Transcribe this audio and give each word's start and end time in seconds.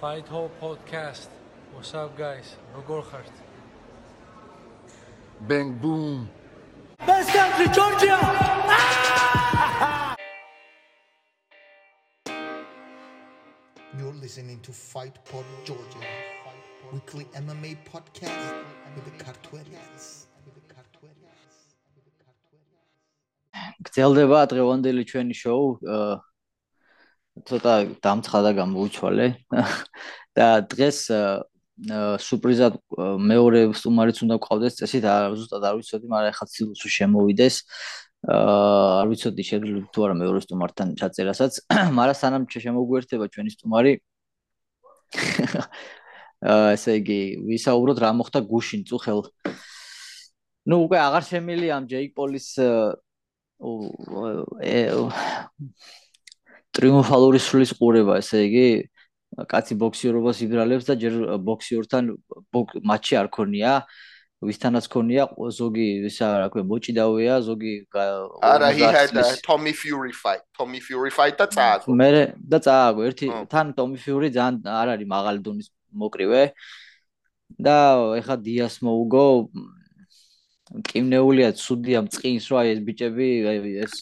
Fight 0.00 0.26
Hole 0.28 0.50
podcast. 0.60 1.28
What's 1.74 1.92
up 1.94 2.10
guys? 2.16 2.48
როგორ 2.76 3.00
ხართ? 3.10 3.26
Bang 5.48 5.70
boom. 5.82 6.28
Best 7.08 7.30
country, 7.38 7.68
Georgia! 7.78 8.16
You're 13.98 14.18
listening 14.24 14.60
to 14.66 14.72
Fight 14.72 15.16
Pod 15.30 15.46
Georgia, 15.64 16.04
weekly 16.92 17.26
MMA 17.44 17.72
podcast 17.90 18.54
with 18.94 19.04
the 19.08 19.14
Cartuelians. 19.24 20.26
გრძელდება 23.86 24.38
დღევანდელი 24.52 25.02
ჩვენი 25.10 25.34
შოუ. 25.42 25.66
ცოტა 27.47 27.73
დამცხადა 28.03 28.51
გამოუჩვალე. 28.61 29.25
და 30.37 30.47
დღეს 30.71 30.99
სურპრიზად 32.21 32.77
მეორე 33.25 33.61
სტუმარიც 33.73 34.21
უნდა 34.21 34.35
გყავდეს 34.43 34.77
წესით, 34.79 35.03
არა 35.09 35.33
ზუსტად 35.33 35.63
არ 35.65 35.75
ვიცოდი, 35.81 36.05
მაგრამ 36.13 36.29
ეხლა 36.29 36.45
რომ 36.61 36.91
შემოვიდეს. 36.97 37.55
აა, 38.21 39.01
არ 39.01 39.07
ვიცოდი 39.09 39.43
შეგვიძლია 39.49 39.89
თუ 39.89 39.99
არა 40.05 40.15
მეორე 40.21 40.39
სტუმართან 40.45 40.87
ჩაწერასაც, 41.01 41.53
მაგრამ 41.97 42.17
სანამ 42.21 42.43
შემოგვერთება 42.53 43.25
ჩვენი 43.33 43.49
სტუმარი 43.57 43.93
აა, 46.45 46.77
ესე 46.77 46.91
იგი, 47.01 47.19
ვისაუბროთ 47.49 47.97
რა 47.97 48.11
მოხდა 48.21 48.39
გუშინ 48.45 48.85
წუხელ. 48.85 49.25
ну 50.69 50.75
უკვე 50.85 50.97
აღარ 51.01 51.23
შემილია 51.25 51.73
ამ 51.81 51.85
ჯეიკ 51.89 52.13
პოლის 52.13 52.47
ტრიუმფალური 56.77 57.39
სulis 57.41 57.73
ყურება, 57.77 58.19
ესე 58.21 58.45
იგი, 58.47 58.67
კაცი 59.51 59.75
ბოქსიორობას 59.81 60.39
იბრალებს 60.45 60.87
და 60.87 60.95
ჯერ 61.01 61.19
ბოქსიორთან 61.43 62.15
მატჩი 62.83 63.19
არ 63.21 63.27
ქონია. 63.31 63.75
ვისთანაც 64.41 64.87
ქონია 64.89 65.27
ზოგი 65.53 65.87
ისა 66.09 66.27
რა 66.41 66.47
ქვია 66.53 66.65
მოჭიდავია 66.65 67.33
ზოგი 67.45 67.73
არა 67.93 68.69
he 68.73 68.81
had 68.81 69.13
a 69.13 69.25
Tommy 69.45 69.73
Fury 69.81 70.13
fight 70.17 70.41
Tommy 70.57 70.81
Fury 70.81 71.13
fight 71.13 71.37
და 71.37 71.45
წააგო 71.45 71.97
მე 71.99 72.09
და 72.53 72.59
წააგო 72.65 73.05
ერთი 73.09 73.29
თან 73.53 73.73
Tommy 73.77 74.01
Fury 74.01 74.31
ძალიან 74.33 74.65
არ 74.65 74.93
არის 74.95 75.11
მაღალი 75.13 75.45
დონის 75.45 75.67
მოკრივე 75.93 76.41
და 77.61 77.77
ეხა 78.17 78.35
დიას 78.47 78.81
მოუგო 78.81 79.25
მკიმნეულია 80.81 81.49
ცუდია 81.61 82.01
მწყინს 82.09 82.45
რა 82.49 82.65
ეს 82.73 82.79
ბიჭები 82.81 83.29
ეს 83.85 83.95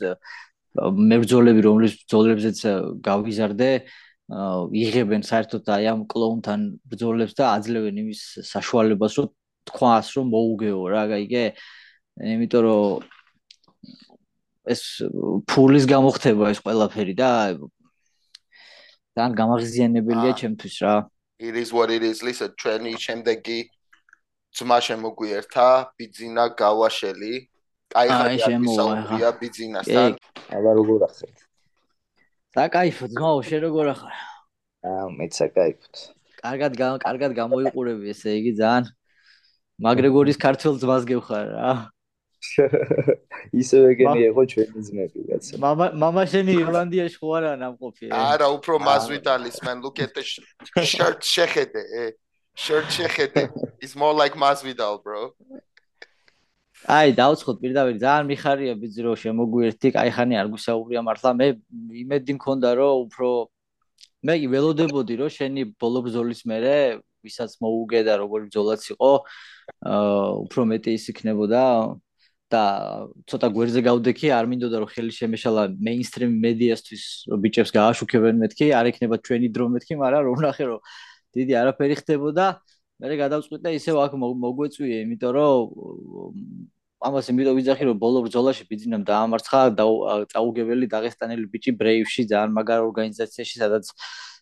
მებრძოლები 0.80 1.62
რომლის 1.66 1.94
ბრძოლებზეც 2.04 2.60
გავიზარდე 3.04 3.70
იღებენ 4.30 5.26
საერთოდ 5.26 5.70
აი 5.74 5.86
ამ 5.90 6.02
კლოუნთან 6.06 6.60
ბრძოლებს 6.86 7.34
და 7.34 7.58
აძლევენ 7.58 7.96
იმის 8.04 8.22
საშუალებას 8.46 9.14
რომ 9.20 9.30
თქვას 9.70 10.08
რომ 10.18 10.26
მოუგეო 10.30 10.82
რა. 10.94 11.04
გაიგე 11.10 11.44
იმიტომ 12.20 12.62
რომ 12.66 13.02
ეს 14.70 14.82
ფულის 15.50 15.86
გამოხდება 15.90 16.54
ეს 16.54 16.60
ყველაფერი 16.62 17.16
და 17.18 17.58
თან 19.18 19.32
გამაღიზიანებელია 19.34 20.32
ჩემთვის 20.38 20.76
რა. 20.86 20.96
It 21.40 21.56
is 21.56 21.74
what 21.74 21.90
it 21.90 22.04
is. 22.04 22.22
Listen 22.22 22.54
ჩვენი 22.54 22.94
შემდეგი 23.02 23.60
ძმა 24.54 24.78
შემოგვიერთა 24.82 25.70
ბიძინა 25.98 26.46
გავაშელი 26.54 27.49
კაი 27.90 28.08
ხარ 28.14 28.32
ისაუბრია 28.38 29.30
ბიძინასთან. 29.42 30.18
აბა 30.54 30.72
როგორ 30.80 31.00
ახეთ? 31.10 31.36
საკაიფო, 32.54 33.06
ძმაო, 33.14 33.40
შენ 33.50 33.60
როგორ 33.66 33.86
ახარ? 33.94 34.16
აა, 34.86 35.06
მეც 35.18 35.32
საკაიფოთ. 35.42 35.96
კარგად, 36.44 36.72
კარგად 37.04 37.32
გამოიყურები, 37.40 38.14
ესე 38.14 38.30
იგი 38.40 38.54
ძალიან 38.62 38.84
მაგრეგორის 39.80 40.38
ქართველ 40.38 40.78
ძმას 40.82 41.04
გევხარ 41.10 41.46
რა. 41.56 41.72
ისევე 43.62 43.90
გემიეღო 44.00 44.44
ჩვენი 44.52 44.82
ძმები 44.88 45.20
კაცო. 45.30 45.60
მამა 45.60 45.86
მამა 46.04 46.24
შენი 46.32 46.54
ირლანდიაში 46.64 47.18
ხო 47.20 47.30
არა 47.40 47.52
ნამყოფი? 47.60 48.08
არა, 48.16 48.48
უფრო 48.56 48.80
მას 48.80 49.04
ვიტალის 49.12 49.58
მან 49.66 49.84
look 49.84 50.00
at 50.00 50.16
the 50.16 50.24
shirt 50.24 51.20
შეხედე. 51.24 51.84
shirt 52.56 52.88
შეხედე. 52.92 53.44
It's 53.84 53.96
more 53.96 54.14
like 54.14 54.36
Masvidal, 54.36 55.04
bro. 55.04 55.32
აი 56.88 57.12
დაუცხოთ 57.20 57.58
პირდაპირ. 57.60 57.96
ძალიან 58.00 58.26
მიხარია 58.32 58.74
ბიძი 58.80 59.02
რომ 59.04 59.16
შემოგვიერთდი 59.24 59.90
კაი 59.96 60.12
ხანი 60.16 60.36
არ 60.40 60.48
გისაუბრია 60.56 61.02
მართლა. 61.04 61.30
მე 61.40 61.48
იმედი 62.04 62.32
მქონდა 62.40 62.70
რომ 62.80 62.94
უფრო 63.04 63.30
მე 64.24 64.34
ველოდებოდი 64.54 65.14
რომ 65.20 65.30
შენი 65.38 65.62
ბოლო 65.76 66.00
ბზოლის 66.08 66.42
მერე 66.48 66.76
ვისაც 67.24 67.52
მოუგე 67.60 68.00
და 68.08 68.14
როგორი 68.24 68.46
ბზოლაც 68.48 68.82
იყო 68.96 69.12
აა 69.92 70.30
უფრო 70.48 70.62
მეტი 70.72 70.92
ის 70.96 71.06
იქნებოდა. 71.12 71.64
და 72.50 72.64
ცოტა 73.30 73.48
გვერდზე 73.54 73.82
გავდექი 73.86 74.28
არ 74.34 74.46
მინდოდა 74.50 74.78
რომ 74.82 74.90
ხელი 74.90 75.14
შემეშალა 75.14 75.64
მეინსტრიმ 75.86 76.32
მედიასთვის 76.46 77.04
რომ 77.30 77.40
ბიჭებს 77.46 77.72
გააშუქებენ 77.78 78.36
მეთქი. 78.42 78.68
არ 78.74 78.86
იქნება 78.90 79.16
ჩვენი 79.22 79.48
დრო 79.54 79.66
მეთქი 79.70 79.94
მაგრამ 80.02 80.22
რომ 80.26 80.38
ნახე 80.46 80.66
რომ 80.66 80.82
დიდი 81.38 81.54
არაფერი 81.62 81.96
ხდებოდა. 82.02 82.46
მე 83.00 83.16
გადავწყვიტე 83.16 83.72
ისევ 83.80 83.98
აქ 84.04 84.16
მოგვეწვიე, 84.20 84.98
იმიტომ 85.08 85.32
რომ 85.36 85.60
ამას 87.00 87.30
იმიტომ 87.32 87.56
ვიძახი 87.56 87.84
რომ 87.88 88.00
ბოლო 88.00 88.24
ბრძოლაში 88.28 88.66
ბიძინამ 88.68 89.04
დაამარცხა 89.08 89.60
და 89.80 89.86
წაუგებელი 90.34 90.88
დაღესტანელი 90.92 91.46
ბიჭი 91.54 91.72
ბრეივში 91.80 92.28
ძალიან 92.28 92.52
მაგარ 92.60 92.84
ორგანიზაციაში, 92.90 93.56
სადაც 93.64 93.92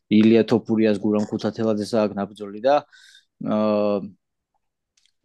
ილია 0.09 0.41
თოფურიას 0.49 0.97
გურამ 0.97 1.25
ქუთათელაძეს 1.29 1.91
აქ 2.01 2.11
ნაბრძოლი 2.17 2.61
და 2.65 2.75
აა 3.45 3.99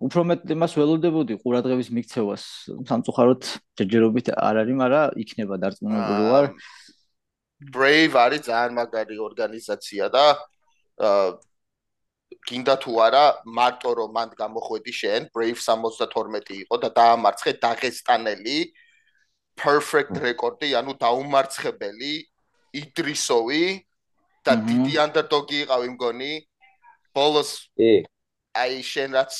უფრო 0.02 0.20
მეტ 0.28 0.50
იმას 0.52 0.72
ველოდებოდი 0.76 1.34
ყურადღების 1.40 1.88
მიქცევას 1.94 2.44
სამწუხაროდ 2.90 3.42
ჯერჯერობით 3.78 4.32
არ 4.34 4.56
არის, 4.66 4.76
მაგრამ 4.82 5.14
იქნება 5.22 5.54
დარწმუნებული 5.62 6.22
ვარ. 6.34 6.46
Brave 7.62 8.14
არის 8.18 8.42
ძალიან 8.50 8.72
მაგარი 8.76 9.16
ორგანიზაცია 9.22 10.10
და 10.10 10.26
აა 10.98 11.38
გინდა 12.48 12.74
თუ 12.82 12.92
არა 13.06 13.24
მარტო 13.58 13.90
რომ 13.98 14.10
მან 14.16 14.28
გამოხვედი 14.42 14.92
შენ 15.00 15.20
Brave 15.34 15.60
72 15.66 16.58
იყო 16.62 16.76
და 16.84 16.88
დაამარცხე 16.98 17.52
დაღესტანელი 17.64 18.58
perfect 19.56 20.16
record-ი, 20.26 20.72
ანუ 20.80 20.92
დაუმარცხებელი 21.02 22.14
იდრისოვი 22.82 23.64
და 24.46 24.52
დიდი 24.68 24.94
underdog-ი 25.06 25.58
იყავი 25.64 25.88
მგონი. 25.96 26.32
ბოლოს 27.12 27.50
კი 27.76 27.92
აი 28.56 28.80
შენ 28.84 29.16
რაც 29.16 29.32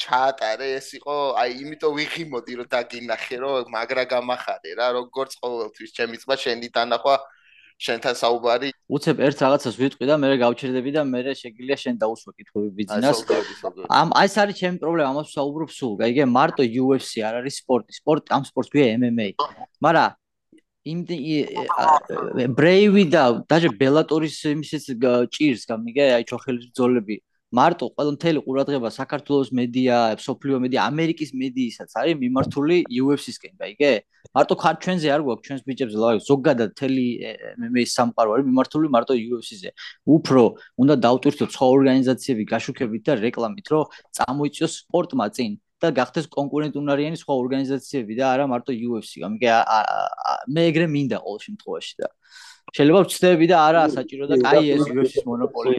ჩაატარე 0.00 0.68
ეს 0.80 0.88
იყო 0.96 1.16
აი 1.40 1.50
იმიტომ 1.62 1.92
ვიღიმოდი 1.96 2.52
რომ 2.60 2.68
დაგინახე 2.72 3.36
რომ 3.42 3.68
მაგრა 3.74 4.04
გამახარე 4.08 4.70
რა 4.80 4.86
როგორც 4.96 5.36
ყოველთვის. 5.40 5.90
ჩემი 5.96 6.16
ძმა 6.22 6.36
შენი 6.40 6.68
დანახვა 6.76 7.16
შენთან 7.80 8.14
საუბარი. 8.20 8.68
უცებ 8.92 9.16
ერთ 9.24 9.38
რაღაცას 9.44 9.74
ვიტყვი 9.80 10.04
და 10.10 10.14
მე 10.20 10.28
გავჩერდები 10.44 10.90
და 10.96 11.02
მე 11.08 11.20
შეგვიძლია 11.40 11.76
შენ 11.80 11.94
დაუსვა 12.02 12.30
კითხვები 12.36 12.70
ბიზნეს 12.76 13.18
ამ 13.88 14.08
აი 14.20 14.26
ეს 14.28 14.34
არის 14.42 14.56
ჩემი 14.60 14.76
პრობლემა 14.82 15.08
ამას 15.14 15.28
საუბრობ 15.36 15.70
სულ 15.72 15.92
გაიგე 16.02 16.24
მარტო 16.36 16.62
UFC 16.82 17.24
არ 17.24 17.34
არის 17.40 17.54
სპორტი. 17.64 17.92
სპორტი 18.00 18.28
ამ 18.36 18.42
სპორტს 18.50 18.70
ქვია 18.72 18.86
MMA. 19.00 19.28
მაგრამ 19.80 20.08
იმ 20.90 21.00
ბრეივი 22.56 23.04
და 23.12 23.22
დაჟე 23.48 23.68
ბელატორის 23.80 24.36
იმისიც 24.48 24.84
ჭირს 25.34 25.62
გამიგე 25.68 26.04
აი 26.16 26.24
ჩოხელის 26.28 26.64
ბძოლები 26.72 27.16
მარტო 27.50 27.86
ყველა 27.94 28.12
მთელი 28.14 28.40
ყურადღება 28.46 28.88
საქართველოს 28.94 29.48
მედია, 29.58 29.96
სოფლიო 30.22 30.58
მედია, 30.62 30.80
ამერიკის 30.86 31.30
მედიისაც 31.34 31.90
არის 31.98 32.16
მიმართული 32.22 32.76
UFC-სკენ, 32.86 33.54
გაიგე? 33.58 33.92
მარტო 34.36 34.54
ხარ 34.62 34.76
ჩვენზე 34.84 35.08
არ 35.10 35.22
გვაქვს 35.26 35.46
ჩვენს 35.46 35.62
ბიჭებს 35.66 35.94
ლავი, 35.98 36.18
ზოგადად 36.30 36.70
მთელი 36.76 37.06
MMA-ის 37.58 37.90
სამყარო 37.98 38.28
არის 38.34 38.46
მიმართული 38.50 38.86
მარტო 38.94 39.14
UFC-ზე. 39.18 39.70
უფრო 40.06 40.42
უნდა 40.78 40.94
დავტვირთოთ 41.06 41.50
სხვა 41.56 41.66
ორგანიზაციები 41.74 42.42
გაშუქებით 42.54 43.02
და 43.10 43.12
რეკლამით, 43.18 43.66
რომ 43.74 43.84
წამოიწიოს 44.14 44.72
სპორტმა 44.86 45.26
წინ 45.34 45.50
და 45.80 45.88
გახდეს 45.96 46.26
კონკურენტუნარიანი 46.30 47.16
სხვა 47.18 47.34
ორგანიზაციები 47.42 48.12
და 48.20 48.24
არა 48.30 48.44
მარტო 48.52 48.72
UFC. 48.76 49.24
გამიგე? 49.24 49.48
მე 50.54 50.62
ეგრე 50.70 50.86
მინდა 50.94 51.18
ყოველ 51.24 51.40
შემთხვევაში 51.46 51.94
და 51.98 52.08
შეიძლება 52.76 53.00
ვწდები 53.04 53.46
და 53.50 53.56
არა 53.66 53.82
საჭირო 53.94 54.24
და 54.30 54.36
კაი 54.44 54.66
ეს 54.74 54.82
UFC-ის 54.86 55.24
მონოპოლი. 55.26 55.74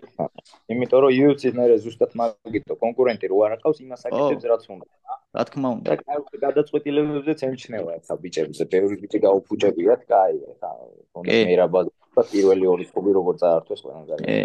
იმიტომ 0.71 0.99
რომ 1.03 1.11
UFC-ს 1.23 1.55
მერე 1.55 1.75
ზუსტად 1.83 2.11
მაგითო 2.19 2.75
კონკურენტი 2.83 3.25
რო 3.31 3.37
არ 3.47 3.51
აყავს 3.57 3.77
იმას 3.85 4.01
აკეთებს 4.09 4.45
რაც 4.51 4.63
უნდა. 4.75 4.85
რა 5.31 5.43
თქმა 5.47 5.67
უნდა. 5.75 5.87
და 5.87 5.95
კაი 6.03 6.39
გადაწყვეტილებებზეც 6.45 7.39
ემჩნევა 7.47 7.91
ახლა 7.99 8.15
ბიჭებზე, 8.23 8.63
ბევრი 8.73 8.95
ბიჭი 9.01 9.19
გაუფუჭებიათ, 9.25 10.01
კაი, 10.11 10.35
ახლა 10.51 10.69
თუნდაც 11.15 11.39
მე 11.47 11.55
რა 11.61 11.67
ბაზა 11.71 12.21
პირველი 12.31 12.65
ორი 12.73 12.85
კლუბი 12.91 13.11
როგორ 13.19 13.35
წაართვეს 13.41 13.81
ყველან 13.85 14.03
გარეთ. 14.09 14.25
ე. 14.27 14.39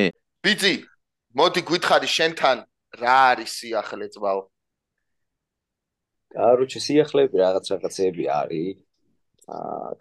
ე. 0.00 0.02
ბიჭი, 0.42 0.74
მოდი 1.38 1.60
გითხარი 1.70 2.08
შენთან 2.16 2.58
რა 2.98 3.16
არის 3.30 3.50
სიახლე 3.62 4.06
ძმაო? 4.14 4.42
კაროჩე 6.32 6.80
სიახლეები 6.80 7.36
რაღაც 7.44 7.64
რაღაცეები 7.72 8.24
არის. 8.40 8.76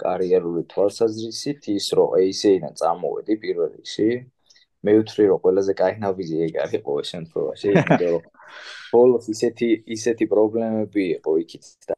კარიერული 0.04 0.64
თვალსაზრისით 0.72 1.72
ის 1.76 1.88
რომ 1.98 2.14
AC-დან 2.22 2.78
წამოვედი 2.82 3.36
პირველ 3.42 3.72
რიგში 3.78 4.10
მე 4.86 4.94
ვთვლი 4.98 5.26
რომ 5.30 5.40
ყველაზე 5.46 5.74
კაი 5.82 5.96
ნაბიჯი 6.02 6.38
ეგ 6.46 6.56
არის 6.66 6.84
ყოველ 6.86 7.06
შემთხვევაში, 7.12 7.68
იმიტომ 7.72 8.14
რომ 8.14 8.24
ბოლოს 8.94 9.26
ისეთი 9.34 9.68
ისეთი 9.96 10.26
პრობლემები 10.34 11.04
იყო 11.18 11.32
იქით 11.44 11.66
და 11.90 11.96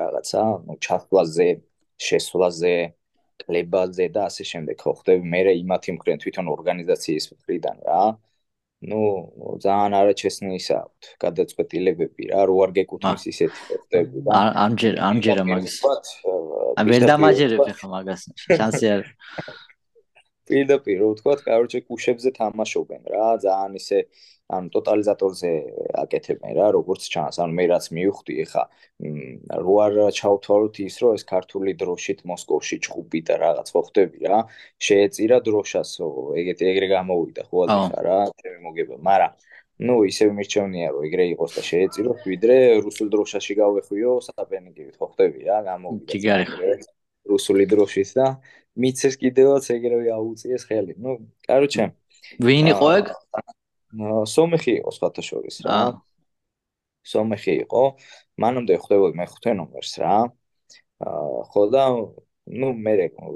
რაღაცა, 0.00 0.42
ну 0.66 0.76
ჩასვლაზე, 0.86 1.48
შესვლაზე, 2.08 2.76
კლებაზე 3.42 4.06
და 4.14 4.22
ასე 4.30 4.44
შემდეგ 4.52 4.76
ხო 4.84 4.92
ხდები 5.00 5.24
მე 5.34 5.40
იმათი 5.62 5.90
მხრიდან 5.96 6.22
თვითონ 6.22 6.46
ორგანიზაციის 6.54 7.24
მხრიდან 7.34 7.76
რა. 7.88 8.02
Ну 8.90 9.00
ძალიან 9.64 9.92
არაჩესნი 10.00 10.56
ისა 10.60 10.76
აქვს 10.84 11.12
გადაწყვეტილებები 11.24 12.28
რა 12.32 12.42
რო 12.50 12.56
არ 12.64 12.70
გეკუთვნის 12.78 13.24
ისეთი 13.32 13.60
ხდები 13.80 14.24
და 14.28 14.40
ამჯერ 14.64 14.94
ამჯერ 15.08 15.38
მაგის 15.50 15.76
ამ 16.80 16.86
ვერ 16.92 17.02
დამაჯერებ 17.10 17.62
ხა 17.80 17.86
მაგას 17.94 18.22
შანსი 18.44 18.86
არ 18.94 19.02
პირდაპირ 20.48 20.98
რო 21.00 21.08
ვთქვა, 21.14 21.34
კაროჩე 21.48 21.80
კუშებზე 21.88 22.30
თამაშობენ 22.38 23.02
რა, 23.12 23.26
ძალიან 23.44 23.72
ისე 23.80 23.98
ანუ 24.54 24.68
ტოტალიზატორზე 24.76 25.50
აკეთებენ 26.04 26.52
რა, 26.58 26.66
როგორც 26.76 27.02
ჩანს, 27.12 27.40
ანუ 27.40 27.52
მე 27.58 27.64
რაც 27.72 27.84
მივხვდი 27.96 28.34
ხა, 28.52 28.64
რო 29.64 29.74
არ 29.84 29.94
ჩავთვალოთ 30.18 30.76
ის, 30.84 30.94
რომ 31.00 31.16
ეს 31.16 31.24
ქართული 31.32 31.72
დროშით 31.80 32.20
მოსკოვში 32.28 32.76
ჭუბი 32.84 33.20
და 33.24 33.34
რაღაც 33.40 33.72
ხო 33.72 33.82
ხდები 33.88 34.20
რა, 34.28 34.40
შეეწირა 34.84 35.38
დროშასო, 35.48 36.08
ეგეთი 36.44 36.64
ეგრე 36.72 36.86
გამოვიდა 36.92 37.42
ხო 37.48 37.58
ახლა 37.64 38.00
რა, 38.04 38.20
ჩემი 38.44 38.58
მოგება, 38.68 39.00
მაგრამ 39.00 39.32
ну 39.82 40.04
ისე 40.06 40.30
მირჩევნია 40.30 40.88
რომ 40.94 41.06
ეგრე 41.08 41.24
იყოს 41.34 41.56
და 41.58 41.62
შეეწიროს 41.66 42.20
ვიდრე 42.30 42.56
რუსულ 42.86 43.08
დროშაში 43.10 43.54
გავეხვიო 43.58 44.12
საპენიკივით 44.22 44.94
ხო 45.00 45.06
ხდები 45.10 45.40
რა 45.50 45.58
გამოვიდა 45.66 46.10
ჯიგარი 46.14 46.46
რუსული 47.26 47.66
დროშის 47.66 48.10
და 48.14 48.26
მიცეს 48.79 49.15
კიდევაც 49.19 49.65
ეგრევე 49.75 50.11
აუწიეს 50.15 50.63
ხელი. 50.69 50.93
ну, 50.97 51.19
короче, 51.47 51.91
ვინ 52.39 52.71
იყო 52.73 52.87
ეგ? 52.99 53.05
სომეხი 54.29 54.73
იყო 54.79 54.91
სხვათა 54.93 55.21
შორის 55.25 55.55
რა. 55.65 55.99
სომეხი 57.09 57.53
იყო. 57.65 57.83
მანამდე 58.39 58.73
ხვდებოდი 58.83 59.15
მეხუთე 59.19 59.51
ნომერს 59.59 59.93
რა. 60.01 60.15
აა 60.99 61.43
ხო 61.51 61.63
და 61.73 61.83
ну, 62.49 62.73
მე 62.73 62.93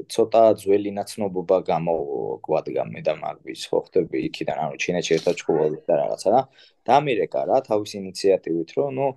ცოტა 0.09 0.44
ძველი 0.57 0.91
ნაცნობობა 0.97 1.57
გამოგვადგა 1.69 2.83
მე 2.94 3.01
და 3.06 3.13
მაგვის 3.21 3.62
ხო 3.69 3.80
ხდები 3.85 4.18
იქიდან, 4.30 4.57
ანუ 4.63 4.75
ჩინეთში 4.83 5.13
ერთად 5.18 5.33
ჩხუბობდი 5.38 5.80
და 5.85 5.94
რაღაცა 6.01 6.30
და 6.33 6.41
დამირეკა 6.89 7.41
რა 7.50 7.57
თავის 7.69 7.91
ინიციატივით, 8.01 8.69
რომ 8.77 8.89
ну 8.97 9.07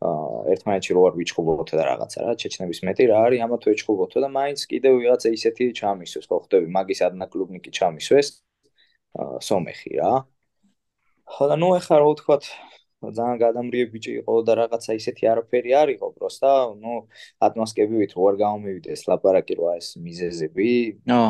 ერთმანეთში 0.00 0.94
რო 0.96 1.02
არ 1.08 1.14
ვიჩხუბოთ 1.20 1.70
და 1.76 1.84
რაღაცა 1.84 2.18
რა 2.24 2.32
ჩეჩნების 2.40 2.80
მეტი 2.88 3.04
რა 3.10 3.16
არის 3.28 3.40
ამათ 3.44 3.62
ვიჩხუბოთ 3.68 4.12
და 4.24 4.28
მაინც 4.32 4.60
კიდევ 4.72 4.92
ვიღაცა 5.00 5.28
ისეთი 5.36 5.64
ჩამისვეს. 5.80 6.24
ხო 6.24 6.36
ხდები 6.44 6.68
მაგის 6.76 7.00
ადნა 7.04 7.26
კლუბნიკი 7.28 7.70
ჩამისვეს 7.78 8.28
სომეხი 9.44 9.92
რა. 10.00 10.12
ხო 11.28 11.44
და 11.52 11.56
ნუ 11.60 11.68
ეხლა 11.80 11.96
რო 12.00 12.08
ვთქვათ 12.16 12.44
ძალიან 13.00 13.36
გადამრიე 13.44 13.84
ბიჭი 13.92 14.12
იყო 14.20 14.34
და 14.48 14.52
რაღაცა 14.60 14.92
ისეთი 15.00 15.24
არაფერი 15.32 15.70
არისო 15.82 16.08
პროსტა 16.16 16.52
ნუ 16.80 16.94
ატმოსკებივით 17.44 18.12
რო 18.16 18.22
არ 18.30 18.36
გამომივიდეს 18.40 19.00
ლაპარაკი 19.08 19.54
რო 19.60 19.66
ეს 19.76 19.88
მიზეზები. 20.00 20.68
ნო 21.08 21.22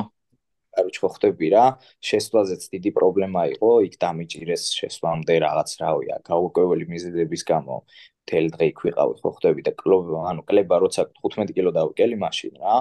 კაროჩ 0.77 0.97
ხო 1.03 1.09
ხდები 1.15 1.49
რა. 1.55 1.65
შესვლაზეც 2.09 2.63
დიდი 2.75 2.91
პრობლემა 2.99 3.43
იყო 3.55 3.71
იქ 3.89 3.95
დამიჭირეს 4.05 4.65
შესვლამდე 4.79 5.35
რაღაც 5.47 5.71
რავია 5.83 6.17
გაუკვეველი 6.31 6.85
მიზეზების 6.95 7.43
გამო. 7.51 7.77
მთელი 8.25 8.49
დღე 8.55 8.67
იქ 8.71 8.79
ვიყავი 8.87 9.15
ხო 9.21 9.31
ხვდები 9.35 9.63
და 9.67 9.73
კლუბ 9.83 10.05
ანუ 10.31 10.43
კლება 10.47 10.77
როცა 10.85 11.03
15 11.25 11.51
კილო 11.57 11.71
დავკელი 11.75 12.17
მაშინ 12.25 12.55
რა 12.63 12.75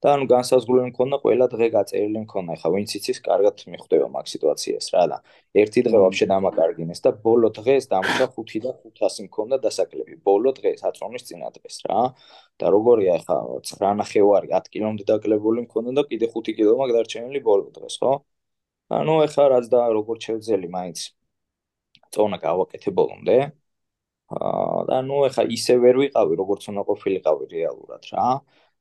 და 0.00 0.12
ანუ 0.16 0.24
განსაზღვრული 0.32 0.82
მქონდა 0.90 1.16
ყველა 1.24 1.46
დღე 1.52 1.66
გაწერილი 1.76 2.20
მქონდა. 2.24 2.52
ხა 2.60 2.68
ვინც 2.74 2.90
იცის 2.98 3.18
კარგად 3.26 3.56
მიხვდება 3.72 4.06
მაგ 4.16 4.26
სიტუაციას 4.32 4.86
რა 4.94 5.02
და 5.12 5.18
ერთი 5.62 5.80
დღე 5.86 5.98
ვაფშე 6.04 6.26
დამაკარგინეს 6.32 7.00
და 7.04 7.10
ბოლო 7.26 7.48
დღეს 7.58 7.84
დამუშა 7.92 8.26
5 8.36 8.56
და 8.64 8.72
500 8.80 9.26
მქონდა 9.28 9.56
დასაკლები. 9.66 10.14
ბოლო 10.24 10.50
დღეს 10.58 10.80
აწონის 10.88 11.22
წინა 11.28 11.48
დღეს 11.56 11.76
რა. 11.84 12.00
და 12.60 12.66
როგორია 12.76 13.14
ხა 13.26 13.36
9 13.72 13.94
ნახევარი 14.00 14.46
10 14.56 14.72
კილომდე 14.72 15.04
დაკლებული 15.12 15.68
მქონდა 15.68 15.90
და 15.98 16.02
კიდე 16.10 16.26
5 16.34 16.56
კილო 16.56 16.72
მაგ 16.80 16.90
დარჩენილი 16.96 17.40
ბოლო 17.48 17.68
დღეს 17.76 17.96
ხო? 18.00 18.12
ანუ 18.98 19.14
ეხა 19.26 19.44
რაც 19.52 19.66
და 19.74 19.80
როგორ 19.96 20.16
შევძელი 20.24 20.68
მაინც. 20.76 20.98
წონა 22.14 22.38
გავაკეთე 22.44 22.90
ბოლომდე 22.98 23.36
აა 24.30 24.82
და 24.88 24.96
ნუ 25.08 25.16
ეხა 25.28 25.42
ისე 25.56 25.74
ვერ 25.84 25.96
ვიყავი 26.02 26.34
როგორც 26.40 26.62
უნდა 26.70 26.82
ყოფილიყავი 26.90 27.44
რეალურად 27.54 28.02
რა 28.14 28.26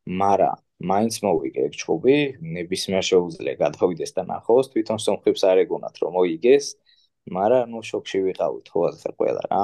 მარა 0.09 0.51
მაინც 0.91 1.15
მოვიგე 1.25 1.65
ეგ 1.69 1.73
ჩხუბი 1.79 2.17
ნებისმიერ 2.56 3.03
შეუძლია 3.09 3.56
გადავიდეს 3.63 4.15
და 4.17 4.23
ნახოს 4.31 4.71
თვითონ 4.73 5.00
სომხებს 5.06 5.44
არ 5.51 5.61
ეგონათ 5.65 5.95
რომ 6.01 6.15
მოიგეს. 6.17 6.65
მარა 7.35 7.59
ნუ 7.71 7.79
შოქში 7.89 8.19
ვიყავით 8.25 8.67
ხო 8.73 8.79
ასე 8.89 9.09
ყველა 9.19 9.44
რა. 9.51 9.61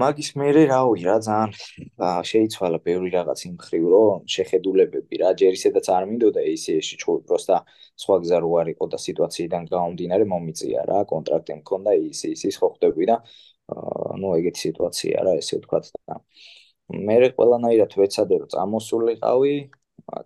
მაგის 0.00 0.30
მერე 0.40 0.62
რავი 0.70 1.02
რა 1.04 1.16
ძალიან 1.26 2.22
შეიცვალა 2.30 2.78
ბევრი 2.86 3.10
რაღაც 3.16 3.40
იმ 3.48 3.56
ხრივ 3.64 3.84
რომ 3.94 4.22
შეხედულებები 4.34 5.20
რა 5.22 5.30
ჯერ 5.40 5.52
ისედაც 5.58 5.86
არ 5.96 6.04
მინდოდა 6.10 6.42
ისეში 6.54 6.96
ჩხუბი 7.02 7.22
პროსტა 7.28 7.58
სხვა 8.04 8.16
გზა 8.22 8.38
რო 8.44 8.50
არ 8.62 8.68
იყო 8.74 8.86
და 8.94 8.98
სიტუაციიდან 9.06 9.68
გამომდინარე 9.74 10.24
მომიწია 10.32 10.86
რა 10.92 11.00
კონტრაქტი 11.12 11.58
მქონდა 11.60 11.92
ის 12.08 12.20
ის 12.32 12.46
ის 12.48 12.56
ხო 12.62 12.72
ხდები 12.78 13.10
და 13.12 13.16
ну 14.22 14.32
ეგეთი 14.38 14.60
სიტუაცია 14.66 15.26
რა 15.26 15.36
ესე 15.42 15.60
ვთქვათ 15.60 15.92
და 16.08 16.16
მე 16.90 17.16
ყველანაირად 17.38 17.92
ვეცადე 18.00 18.36
რომ 18.42 18.50
წამოსულიყავი, 18.54 19.54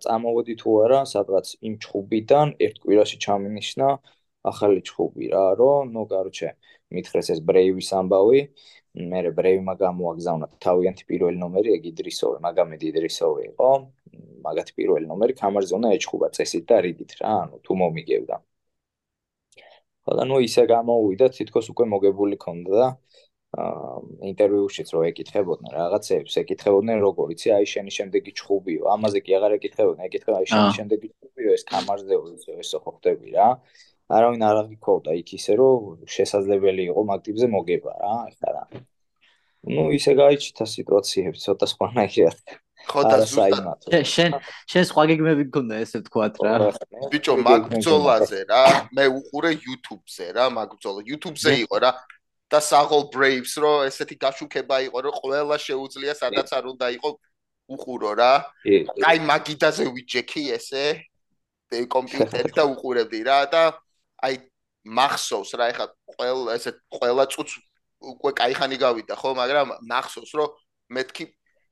წამოვედი 0.05 0.53
თუ 0.61 0.69
არა, 0.85 0.99
სადღაც 1.13 1.47
იმ 1.67 1.73
ჩხუბიდან 1.83 2.47
ერთ 2.65 2.75
კვირაში 2.83 3.17
ჩამინიშნა 3.25 3.89
ახალი 4.51 4.81
ჩხუბი 4.87 5.25
რა, 5.33 5.45
რომ 5.61 5.93
ნუ 5.93 6.03
გარჩე 6.13 6.49
მითხრეს 6.95 7.29
ეს 7.33 7.39
ბრეივის 7.49 7.89
ამბავი, 7.99 8.41
მე 9.11 9.19
ბრეივმა 9.37 9.73
გამოაგზავნა 9.83 10.47
თავიანთი 10.65 11.03
პირველი 11.09 11.37
ნომერი 11.43 11.69
ეგ 11.77 11.83
იდრისოვი, 11.91 12.37
მაგამედ 12.47 12.81
იდრისოვი 12.89 13.41
იყო. 13.51 13.69
მაგათი 14.45 14.73
პირველი 14.79 15.05
ნომერი 15.11 15.33
გამარზონა 15.41 15.87
ეჩხუბა 15.97 16.27
წესით 16.37 16.65
და 16.69 16.77
რიგით 16.85 17.11
რა, 17.19 17.31
ანუ 17.45 17.57
თუ 17.65 17.71
მომიგევდა. 17.81 18.35
ხოლო 20.05 20.23
ნუ 20.29 20.37
ისე 20.47 20.63
გამოვიდა, 20.69 21.25
თითქოს 21.37 21.67
უკვე 21.73 21.85
მოგებული 21.93 22.37
ქონდა 22.37 22.71
და 22.79 22.87
ინტერვიუშიც 23.55 24.89
რო 24.95 25.01
ეკითხებოდნენ 25.09 25.71
რაღაცებს, 25.79 26.33
ეკითხებოდნენ 26.43 26.97
როგორ 27.05 27.31
იცი, 27.35 27.49
აი 27.55 27.65
შენი 27.71 27.91
შემდეგი 27.97 28.31
ჩხუბიო, 28.39 28.83
ამაზე 28.95 29.19
კი 29.25 29.37
აღარ 29.37 29.55
ეკითხებოდნენ, 29.57 30.07
ეკითხება 30.09 30.37
აი 30.41 30.47
შენი 30.51 30.69
შემდეგი 30.79 31.07
ჩხუბიო, 31.13 31.51
ეს 31.55 31.63
კამარზეო 31.71 32.19
ესო 32.59 32.79
ხო 32.83 32.91
ხდები 32.97 33.29
რა. 33.37 33.47
არავინ 34.05 34.41
არ 34.45 34.57
აღიქოვდა 34.65 35.11
იქ 35.21 35.29
ისე 35.39 35.53
რომ 35.57 36.03
შესაძლებელი 36.15 36.83
იყო 36.91 37.01
მაგ 37.09 37.19
ტიპზე 37.25 37.47
მოგება 37.55 37.93
რა, 38.03 38.13
ეხლა 38.29 38.49
რა. 38.55 38.63
ну 39.65 39.89
ისე 39.97 40.13
გაიჩითა 40.13 40.65
სიტუაციები 40.75 41.37
ცოტა 41.41 41.65
სხვანაირად. 41.73 42.37
ხო 42.85 43.01
და 43.09 43.17
ზუსტად 43.25 44.05
შენ 44.13 44.31
შენ 44.69 44.83
სხვა 44.89 45.03
გეგმები 45.09 45.43
გქონდა 45.49 45.75
ესე 45.81 45.97
ვთქვათ 46.03 46.35
რა. 46.45 46.53
ბიჭო 47.09 47.33
მაგ 47.41 47.61
ბძოლაზე 47.73 48.41
რა, 48.51 48.63
მე 48.93 49.05
უყურე 49.19 49.51
YouTube-ზე 49.57 50.27
რა, 50.37 50.45
მაგ 50.53 50.69
ბძოლა 50.77 51.01
YouTube-ზე 51.09 51.51
იყო 51.65 51.77
რა. 51.81 51.91
და 52.54 52.58
საღოლ 52.58 53.02
ბრეივს 53.14 53.54
რო 53.62 53.72
ესეთი 53.86 54.16
გაშუქება 54.18 54.76
იყო 54.90 54.98
რომ 55.06 55.14
ყველა 55.22 55.56
შეუძლია 55.66 56.14
სადაც 56.18 56.50
არ 56.50 56.64
უნდა 56.74 56.86
იყო 56.98 57.10
უყურო 57.70 58.12
რა. 58.18 58.34
აი 59.06 59.18
მაგიდაზე 59.30 59.84
ვიჯექი 59.94 60.42
ესე 60.58 60.86
კომპიუტერი 61.70 62.50
და 62.58 62.64
უყურებდი 62.66 63.20
რა 63.30 63.38
და 63.54 63.62
აი 64.26 64.34
მახსოვს 64.84 65.50
რა 65.54 65.66
ეხა 65.72 65.86
ყველა 66.18 66.56
ესე 66.58 66.70
ყველა 66.90 67.24
წუც 67.30 67.50
უკვე 68.00 68.30
кай 68.34 68.52
ხანი 68.58 68.76
გავიდა 68.82 69.14
ხო 69.14 69.30
მაგრამ 69.38 69.68
მახსოვს 69.86 70.32
რომ 70.34 70.50
მეთქი 70.90 71.24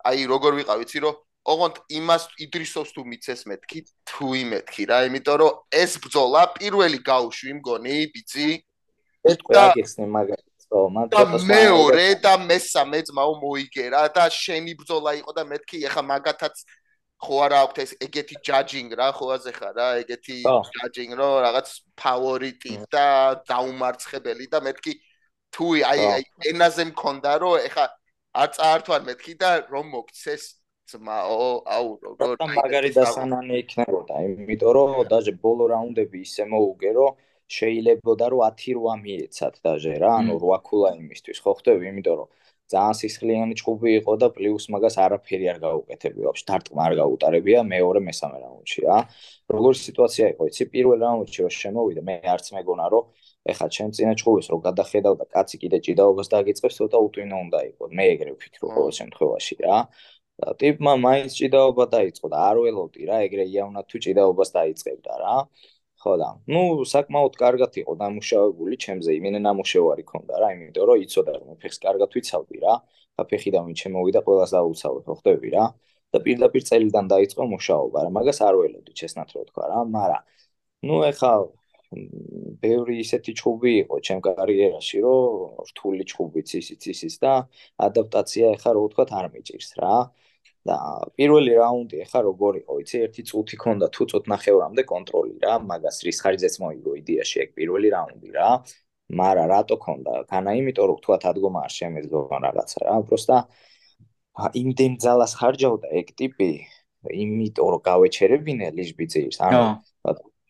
აი 0.06 0.18
როგორ 0.30 0.52
ვიყავ 0.62 0.78
იცი 0.86 0.98
რომ 1.02 1.14
ოღონდ 1.48 1.76
იმას 1.98 2.24
იდრისოვს 2.44 2.90
თუ 2.94 3.02
მიცეს 3.10 3.40
მეთქი 3.50 3.80
თუ 4.06 4.26
იმეთქი 4.44 4.82
რა 4.90 4.98
იმიტომ 5.08 5.36
რომ 5.42 5.52
ეს 5.82 5.92
ბძოლა 6.04 6.42
პირველი 6.58 6.98
გაუშვი 7.10 7.52
მგონი 7.58 7.96
ბიცი 8.14 8.48
ეს 9.26 9.38
ყველა 9.42 9.66
გესნე 9.80 10.06
მაგრამ 10.06 10.42
ხო 10.73 10.83
მან 10.89 11.09
ცოტა 11.13 11.39
მეორე 11.53 12.07
და 12.25 12.33
მესამე 12.49 12.99
ძმაო 13.09 13.33
მოიგერა 13.41 14.01
და 14.17 14.25
შენი 14.33 14.73
ბრძოლა 14.79 15.11
იყო 15.21 15.31
და 15.37 15.43
მეთქი 15.51 15.77
ეხა 15.89 16.03
მაგათაც 16.09 16.55
ხო 17.23 17.35
არა 17.45 17.59
აქვს 17.65 17.83
ეს 17.83 17.91
ეგეთი 18.05 18.35
ჯაჯინგ 18.47 18.95
რა 18.99 19.09
ხო 19.17 19.25
აზე 19.37 19.51
ხარ 19.57 19.73
რა 19.77 19.87
ეგეთი 20.01 20.37
ჯაჯინგ 20.77 21.11
რო 21.19 21.29
რაღაც 21.45 21.67
ფავორიტი 22.01 22.73
და 22.95 23.05
დაუმარცხებელი 23.51 24.45
და 24.53 24.59
მეთქი 24.67 24.93
თუ 25.53 25.67
აი 25.91 26.01
აი 26.13 26.23
ენაზე 26.51 26.83
მქონდა 26.91 27.31
რომ 27.45 27.69
ეხა 27.69 27.85
არ 28.43 28.49
წაართვარ 28.57 29.01
მეთქი 29.07 29.33
და 29.45 29.49
რომ 29.69 29.85
მოგცეს 29.93 30.43
ძმაო 30.89 31.45
აუ 31.75 31.87
როგორ 32.03 32.41
მაგარი 32.57 32.91
დასანანი 32.97 33.53
იქნებოდა 33.63 34.15
იმიტომ 34.25 34.73
რომ 34.77 34.91
დაჟე 35.13 35.33
ბოლო 35.45 35.69
რაუნდები 35.73 36.17
ისე 36.27 36.43
მოუგე 36.49 36.91
რომ 36.97 37.13
შეიძლებოდა 37.55 38.25
რომ 38.33 38.41
10-8 38.61 39.03
მიეცათ 39.05 39.55
დაჟე 39.65 39.95
რა, 40.03 40.11
ანუ 40.21 40.33
8 40.41 40.61
ქულა 40.67 40.89
იმისთვის, 41.01 41.37
ხო 41.43 41.51
ხდები, 41.59 41.83
იმიტომ 41.91 42.15
რომ 42.19 42.29
ძალიან 42.73 42.95
სისხლიანი 42.99 43.55
ჭუბი 43.59 43.89
იყო 43.99 44.13
და 44.21 44.27
პლუს 44.35 44.65
მაგას 44.73 44.95
არაფერი 45.05 45.45
არ 45.53 45.59
გაუკეთებია, 45.65 46.25
ვაფშე 46.29 46.45
დარტყმა 46.49 46.81
არ 46.87 46.93
გაუტარებია 47.01 47.59
მეორე 47.73 47.99
მესამე 48.07 48.37
რაუნდში 48.43 48.79
რა. 48.87 48.97
როგორი 49.55 49.77
სიტუაცია 49.87 50.25
იყო, 50.33 50.43
იცი, 50.49 50.63
პირველ 50.73 50.99
რაუნდში 51.05 51.39
რო 51.43 51.51
შემოვიდა, 51.59 52.01
მე 52.07 52.15
არც 52.33 52.45
მეგონა 52.57 52.85
რომ 52.93 53.03
ეხლა 53.51 53.67
ჩემ 53.75 53.91
წინა 53.95 54.13
ჭუბის 54.21 54.47
რო 54.51 54.57
გადახედავ 54.67 55.13
და 55.19 55.25
კაცი 55.33 55.55
კიდე 55.61 55.77
ჭიდაობას 55.85 56.27
დააგიწევს, 56.33 56.75
ცოტა 56.79 56.97
უტვინო 57.05 57.37
უნდა 57.45 57.59
იყო. 57.69 57.83
მე 57.97 58.05
ეგრე 58.13 58.31
ვფიქრობ 58.37 58.69
ყოველ 58.75 58.93
შემთხვევაში 58.99 59.55
რა. 59.67 59.77
და 60.41 60.49
ტიპმა 60.57 60.93
მაინც 60.97 61.31
ჭიდაობა 61.39 61.85
დაიწყო 61.93 62.27
და 62.33 62.37
არ 62.49 62.57
ველოდი 62.65 63.01
რა, 63.09 63.17
ეგრე 63.27 63.43
იავნად 63.53 63.85
თუ 63.85 63.97
ჭიდაობას 64.05 64.49
დაიწყებდა 64.57 65.13
რა. 65.21 65.35
ხო 66.03 66.13
და 66.21 66.29
ნუ 66.53 66.63
საკმაოდ 66.93 67.33
კარგად 67.43 67.79
იყო 67.81 67.93
დამუშავებული 68.03 68.75
ჩემზე 68.83 69.15
იმენა 69.19 69.39
ნამუშევარი 69.47 70.03
ქონდა 70.11 70.41
რა 70.43 70.49
იმიტომ 70.55 70.85
რომ 70.89 71.03
იცოდა 71.05 71.33
რომ 71.39 71.57
ფეხს 71.63 71.79
კარგად 71.85 72.09
ვიცავდი 72.17 72.57
რა 72.65 72.75
და 73.17 73.23
ფეხი 73.31 73.49
და 73.55 73.59
ვინ 73.65 73.77
შემოვიდა 73.83 74.21
ყველას 74.27 74.51
დაუცავე 74.57 74.99
ხო 75.07 75.15
ხდები 75.19 75.49
რა 75.55 75.65
და 76.13 76.19
პირდაპირ 76.25 76.63
წელიდან 76.69 77.05
დაიწყო 77.13 77.43
მუშაობა 77.55 77.99
რა 78.05 78.09
მაგას 78.17 78.39
არ 78.47 78.55
ველოდი 78.61 78.93
ჩესნათ 78.99 79.29
რო 79.35 79.43
თქვა 79.49 79.65
რა 79.71 79.79
მაგრამ 79.95 80.23
ნუ 80.89 80.97
ეხა 81.09 81.33
ბევრი 82.63 82.95
ისეთი 83.05 83.33
ჭუბი 83.39 83.73
იყო 83.83 83.95
ჩემ 84.07 84.21
კარიერაში 84.27 84.99
რომ 85.05 85.61
რთული 85.69 86.03
ჭუბიც 86.11 86.49
ისიც 86.61 86.81
ისიც 86.93 87.13
და 87.23 87.33
ადაპტაცია 87.87 88.53
ეხა 88.57 88.71
რო 88.77 88.81
ვთქვა 88.87 89.05
არ 89.19 89.27
მიჭირს 89.33 89.69
რა 89.81 89.93
და 90.67 90.77
პირველი 91.19 91.51
რაუნდი 91.59 91.97
ახლა 92.05 92.19
როგორ 92.29 92.53
იყო, 92.63 92.73
იცი, 92.83 92.97
ერთი 93.05 93.21
წუთი 93.29 93.55
ქონდა 93.63 93.87
თუ 93.95 94.03
წუთ 94.11 94.23
ნახევრამდე 94.33 94.83
კონტროლი 94.91 95.35
რა, 95.43 95.53
მაგას 95.71 95.97
რის 96.07 96.17
ხარჯზეც 96.23 96.55
მოიგო 96.63 96.91
იდეაში 97.03 97.37
ეგ 97.43 97.49
პირველი 97.57 97.87
რაუნდი 97.95 98.29
რა. 98.37 98.49
მარა 99.19 99.45
რატო 99.51 99.75
ქონდა? 99.85 100.13
განა 100.31 100.51
იმიტომ 100.59 100.85
რომ 100.89 100.97
თქვა 101.03 101.17
ადგომა 101.31 101.59
არ 101.67 101.73
შემეძლო 101.79 102.19
რაღაცა 102.47 102.79
რა, 102.87 102.95
უბრალოდ 103.11 103.37
იმდენ 104.61 104.93
ძალას 105.03 105.33
ხარჯავდა 105.39 105.87
ეგ 105.99 106.07
ტიპი, 106.19 106.51
იმიტომ 107.23 107.67
რომ 107.73 107.81
გავეჩერებინე 107.89 108.67
ლიჟბიძეის, 108.77 109.37
ანუ 109.45 109.63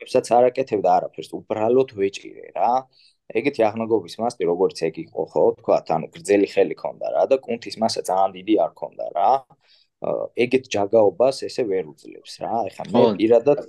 ეცაც 0.03 0.27
არაკეთებდა 0.37 0.89
არაფერს, 0.97 1.29
უბრალოდ 1.39 1.89
ვეჭირე 1.99 2.45
რა. 2.57 2.71
ეგეთი 3.39 3.61
აღნაგობის 3.67 4.15
მასტი 4.21 4.43
როგორც 4.51 4.77
ეგ 4.87 4.95
იყო 5.03 5.23
ხო, 5.31 5.43
თქვა, 5.59 5.77
ანუ 5.95 6.07
გრძელი 6.15 6.47
ხელი 6.53 6.75
ქონდა 6.81 7.07
რა 7.15 7.23
და 7.31 7.35
კუნთის 7.45 7.75
მასა 7.81 8.01
ძალიან 8.09 8.31
დიდი 8.37 8.53
არ 8.65 8.71
ქონდა 8.79 9.05
რა. 9.15 9.29
ეგეთ 10.03 10.67
ჯაგაობას 10.73 11.43
ესე 11.47 11.63
ვერ 11.69 11.89
უძლებს 11.93 12.33
რა. 12.43 12.55
ეხლა 12.69 12.85
მე 12.91 13.03
პირადად 13.19 13.59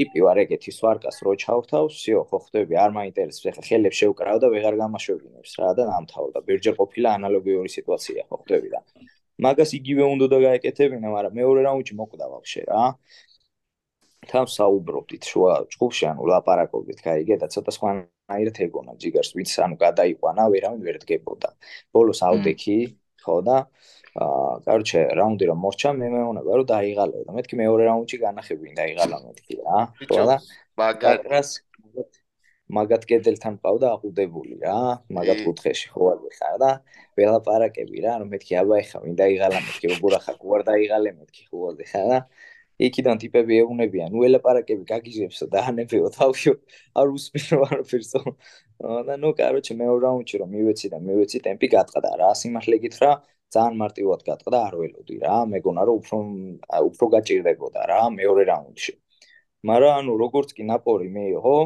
ტიპი 0.00 0.22
ვარ 0.24 0.38
ეგეთი 0.44 0.72
სვარკას 0.72 1.18
რო 1.26 1.32
ჩავთავ, 1.42 1.88
всё, 1.92 2.22
ხო 2.30 2.38
ხდები, 2.46 2.74
არ 2.84 2.90
მაინტერესებს. 2.96 3.46
ეხლა 3.50 3.64
ხელებს 3.68 3.96
შევკრავ 4.00 4.36
და 4.42 4.48
ვეღარ 4.54 4.74
გამოშვებინებს 4.80 5.52
რა 5.60 5.70
და 5.76 5.82
ნამთავდა. 5.90 6.38
ბევრჯერ 6.46 6.74
ყოფილა 6.80 7.08
ანალოგიური 7.18 7.70
სიტუაცია, 7.76 8.20
ხო 8.30 8.36
ხდები 8.42 8.68
და. 8.74 8.80
მაგას 9.44 9.70
იგივე 9.80 10.04
უნდა 10.14 10.26
და 10.32 10.38
გაეკეთებინა, 10.46 11.08
მაგრამ 11.16 11.32
მეორე 11.40 11.60
რაუნდში 11.66 11.94
მოკვდა 12.00 12.26
ვაფშე 12.32 12.62
რა. 12.70 12.82
თან 14.30 14.46
საუბრობდით 14.46 15.22
შუა 15.26 15.52
ჯგუფში, 15.74 16.04
ანუ 16.12 16.22
ლაპარაკობდით, 16.30 16.98
გაიგე 17.02 17.34
და 17.40 17.46
ცოტა 17.50 17.72
სხვანაირად 17.76 18.56
ეგონა 18.66 18.92
ჯიგარს, 19.00 19.32
ვინც 19.36 19.50
ანუ 19.64 19.76
გადაიყვანა, 19.80 20.42
ვერავინ 20.52 20.80
ვერ 20.86 20.96
დგებოდა. 21.02 21.48
ბოლოს 21.92 22.20
ავდექი, 22.20 22.78
ხო 23.24 23.36
და 23.48 23.56
აა 23.64 23.99
აა, 24.18 24.60
короче, 24.66 25.06
რაუნდი 25.14 25.44
რომ 25.50 25.58
მორჩა, 25.64 25.90
მე 25.94 26.06
მეუბნება 26.10 26.50
რომ 26.58 26.66
დაიღალე 26.66 27.18
და 27.26 27.30
მეთქი 27.36 27.54
მეორე 27.62 27.82
რაუნდში 27.86 28.16
განახები, 28.26 28.72
დაიღალა 28.74 29.16
მეთქი 29.26 29.54
რა. 29.62 29.78
ყველა 30.10 30.36
მაგას 30.80 31.50
მაგათ 32.70 33.02
კედელთან 33.10 33.54
ყავდა 33.62 33.86
აღუდებული 33.94 34.54
რა, 34.62 34.78
მაგათ 35.14 35.38
კუთხეში 35.46 35.88
ხო 35.94 36.02
არ 36.10 36.18
ვიხარ 36.26 36.54
და 36.62 36.70
ველაპარაკები 37.18 37.98
რა, 38.02 38.12
რომ 38.22 38.28
მეთქი 38.34 38.52
აბა 38.62 38.74
ეხა 38.82 38.98
ვინ 39.06 39.14
დაიღალა 39.18 39.58
მეთქი, 39.66 39.86
როგორ 39.94 40.12
ახლა 40.18 40.34
ხო 40.38 40.48
არ 40.58 40.62
დაიღალე 40.70 41.10
მეთქი 41.18 41.42
ხო 41.50 41.58
არ 41.70 41.74
ვიხარ 41.80 42.06
და 42.10 42.18
იქიდან 42.80 43.16
ტიპები 43.22 43.54
ეუნებიან, 43.62 44.14
უელაპარაკები 44.16 44.84
გაგიჟებსო 44.88 45.46
და 45.52 45.58
ანებეო 45.70 46.08
თავიო, 46.16 46.52
არ 46.96 47.08
უსმინო 47.16 47.56
არაფერსო. 47.66 48.20
და 49.06 49.14
ნუ, 49.20 49.30
короче, 49.36 49.72
მეორე 49.76 50.00
რაუნდში 50.06 50.36
რომ 50.40 50.50
მივეცი 50.56 50.86
და 50.94 50.98
მივეცი, 51.04 51.38
ტემპი 51.44 51.66
გატყდა 51.74 52.10
რა, 52.22 52.30
სიმართლე 52.40 52.76
გითხრა, 52.84 53.10
ძალიან 53.55 53.75
მარტივად 53.81 54.21
გატყდა, 54.27 54.59
არ 54.67 54.75
ველოდი 54.81 55.15
რა, 55.23 55.35
მეგონა 55.53 55.81
რომ 55.87 55.95
უფრო 56.01 56.17
უფრო 56.89 57.05
გაჭირდებოდა 57.15 57.81
რა 57.91 58.01
მეორე 58.19 58.43
რაუნდში. 58.51 58.93
მაგრამ 59.69 59.93
ანუ 59.99 60.13
როგორც 60.23 60.49
კი 60.57 60.63
ნაპორი 60.71 61.09
მეიღო, 61.17 61.57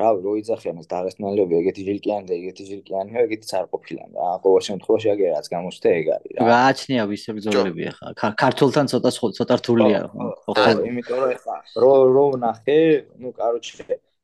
რა 0.00 0.08
რო 0.24 0.32
იძახიანეს 0.40 0.86
დაღესტნელები 0.88 1.54
ეგეთი 1.60 1.82
ჟილკიანი 1.88 2.26
და 2.28 2.34
ეგეთი 2.40 2.64
ჟილკიანი, 2.68 3.10
ეგეთიც 3.22 3.50
არ 3.58 3.66
ყოფილან 3.72 4.10
რა. 4.16 4.28
ყოველ 4.44 4.62
შემთხვევაში 4.68 5.08
აგერ 5.14 5.28
რაც 5.36 5.46
გამოსთე 5.52 5.88
ეგ 6.00 6.06
არის 6.16 6.32
რა. 6.32 6.46
გააჩნია 6.52 7.02
ვისე 7.12 7.30
ბრძოლები 7.36 7.82
ახლა. 7.92 8.08
ქართულთან 8.42 8.86
ცოტა 8.92 9.10
ცოტა 9.36 9.54
რთულია 9.60 10.00
ხო? 10.12 10.28
ხო, 10.48 10.64
იმიტომ 10.88 11.18
რომ 11.22 11.30
ახლა 11.36 11.56
რო 11.82 11.92
რო 12.16 12.26
ნახე, 12.40 12.78
ну, 13.20 13.28
короче, 13.36 13.72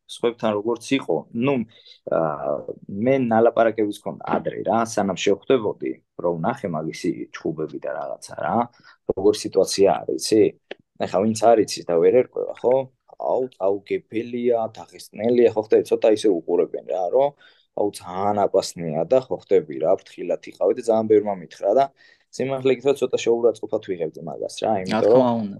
სხვებთან 0.09 0.51
როგორც 0.57 0.83
იყო, 0.97 1.15
ну, 1.33 1.53
მე 3.07 3.15
ნალაპარაკების 3.23 3.99
კონდა 4.03 4.23
ადრე 4.37 4.63
რა, 4.67 4.83
სანამ 4.93 5.17
შევხვდებოდი, 5.23 5.93
რომ 6.23 6.41
ნახე 6.43 6.67
მაგისი 6.75 7.11
ჩხუბები 7.33 7.79
და 7.83 7.91
რაღაცა 7.97 8.35
რა. 8.43 8.57
როგორ 9.15 9.33
სიტუაცია 9.43 9.89
არის, 10.03 10.27
იცი? 10.27 10.41
ეხლა 11.03 11.17
ვინც 11.23 11.39
არიცის 11.51 11.85
და 11.89 11.95
ვერ 12.03 12.13
ერკვევა, 12.23 12.53
ხო? 12.61 12.75
აუ, 13.23 13.43
აუ 13.65 13.75
გეფელია, 13.87 14.59
დაღესტნელია, 14.75 15.49
ხო 15.55 15.61
ხტები, 15.65 15.87
ცოტა 15.89 16.09
ისე 16.17 16.29
უყურებენ 16.37 16.85
რა, 16.91 17.03
რომ 17.15 17.29
აუ 17.79 17.87
ძალიან 17.99 18.37
აპასნია 18.45 19.03
და 19.09 19.19
ხო 19.25 19.37
ხტები 19.43 19.75
რა, 19.83 19.91
ფრთხილად 19.99 20.43
იყავი 20.51 20.73
და 20.77 20.81
ძალიან 20.89 21.07
ბევრმა 21.11 21.33
მითხრა 21.41 21.71
და 21.79 21.85
სიმართლე 22.33 22.73
გითხრა 22.77 22.93
ცოტა 22.97 23.17
შეურაცხყოფად 23.23 23.83
ვიღებდი 23.89 24.21
მაგას 24.25 24.55
რა, 24.63 24.71
იმიტომ 24.83 25.13
რომ 25.13 25.51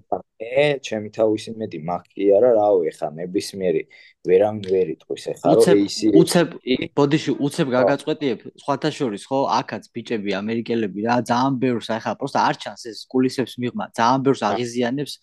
მე 0.41 0.63
ჩემი 0.87 1.09
თავისი 1.13 1.53
მეტი 1.61 1.79
მაგი 1.89 2.29
არა, 2.37 2.49
რაო 2.57 2.79
ეხა 2.89 3.07
ნებისმიერი 3.19 3.83
ვერავინ 4.23 4.59
ვერ 4.71 4.87
იტყვის 4.95 5.23
ეხა 5.33 5.53
რომ 5.59 5.79
ისი 5.83 6.09
უცებ 6.15 6.53
ბოდიში 6.97 7.31
უცებ 7.45 7.71
გაგაწყვეტიებ 7.75 8.39
სხვათა 8.63 8.89
შორის 8.97 9.23
ხო 9.27 9.39
აქაც 9.59 9.83
ბიჭები 9.93 10.35
ამერიკელები 10.39 11.05
რა 11.07 11.17
ძალიან 11.29 11.57
ბევრს 11.63 11.89
ეხა 11.97 12.13
პროსტა 12.21 12.39
არ 12.47 12.55
ჩანს 12.63 12.83
ეს 12.91 13.03
კულისებს 13.11 13.53
მიღმა 13.59 13.85
ძალიან 13.99 14.19
ბევრს 14.23 14.41
აღიზიანებს 14.49 15.13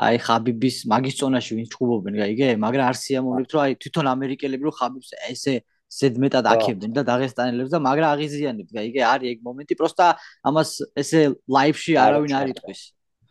აი 0.00 0.16
ხაბიბის 0.26 0.76
მაგის 0.92 1.16
ზონაში 1.20 1.52
ვინც 1.56 1.68
ჭუბობენ 1.76 2.14
გაიგე 2.20 2.48
მაგრამ 2.64 2.84
არ 2.90 2.96
სიამოვნებთ 3.00 3.50
რომ 3.56 3.62
აი 3.64 3.72
თვითონ 3.80 4.06
ამერიკელები 4.16 4.64
რომ 4.68 4.76
ხაბიბს 4.80 5.10
ესე 5.32 5.54
ზედმეტად 5.90 6.46
აქებდნენ 6.54 6.92
და 6.94 7.02
დაღესტანელებს 7.10 7.70
და 7.74 7.78
მაგრამ 7.82 8.08
აღიზიანებთ, 8.14 8.70
გაიგე, 8.78 9.02
არის 9.10 9.28
ეგ 9.34 9.38
მომენტი, 9.46 9.74
პროსტა 9.80 10.06
ამას 10.46 10.70
ესე 11.02 11.20
ლაივში 11.50 11.92
არავინ 11.98 12.32
არ 12.40 12.46
იტყვის. 12.54 12.80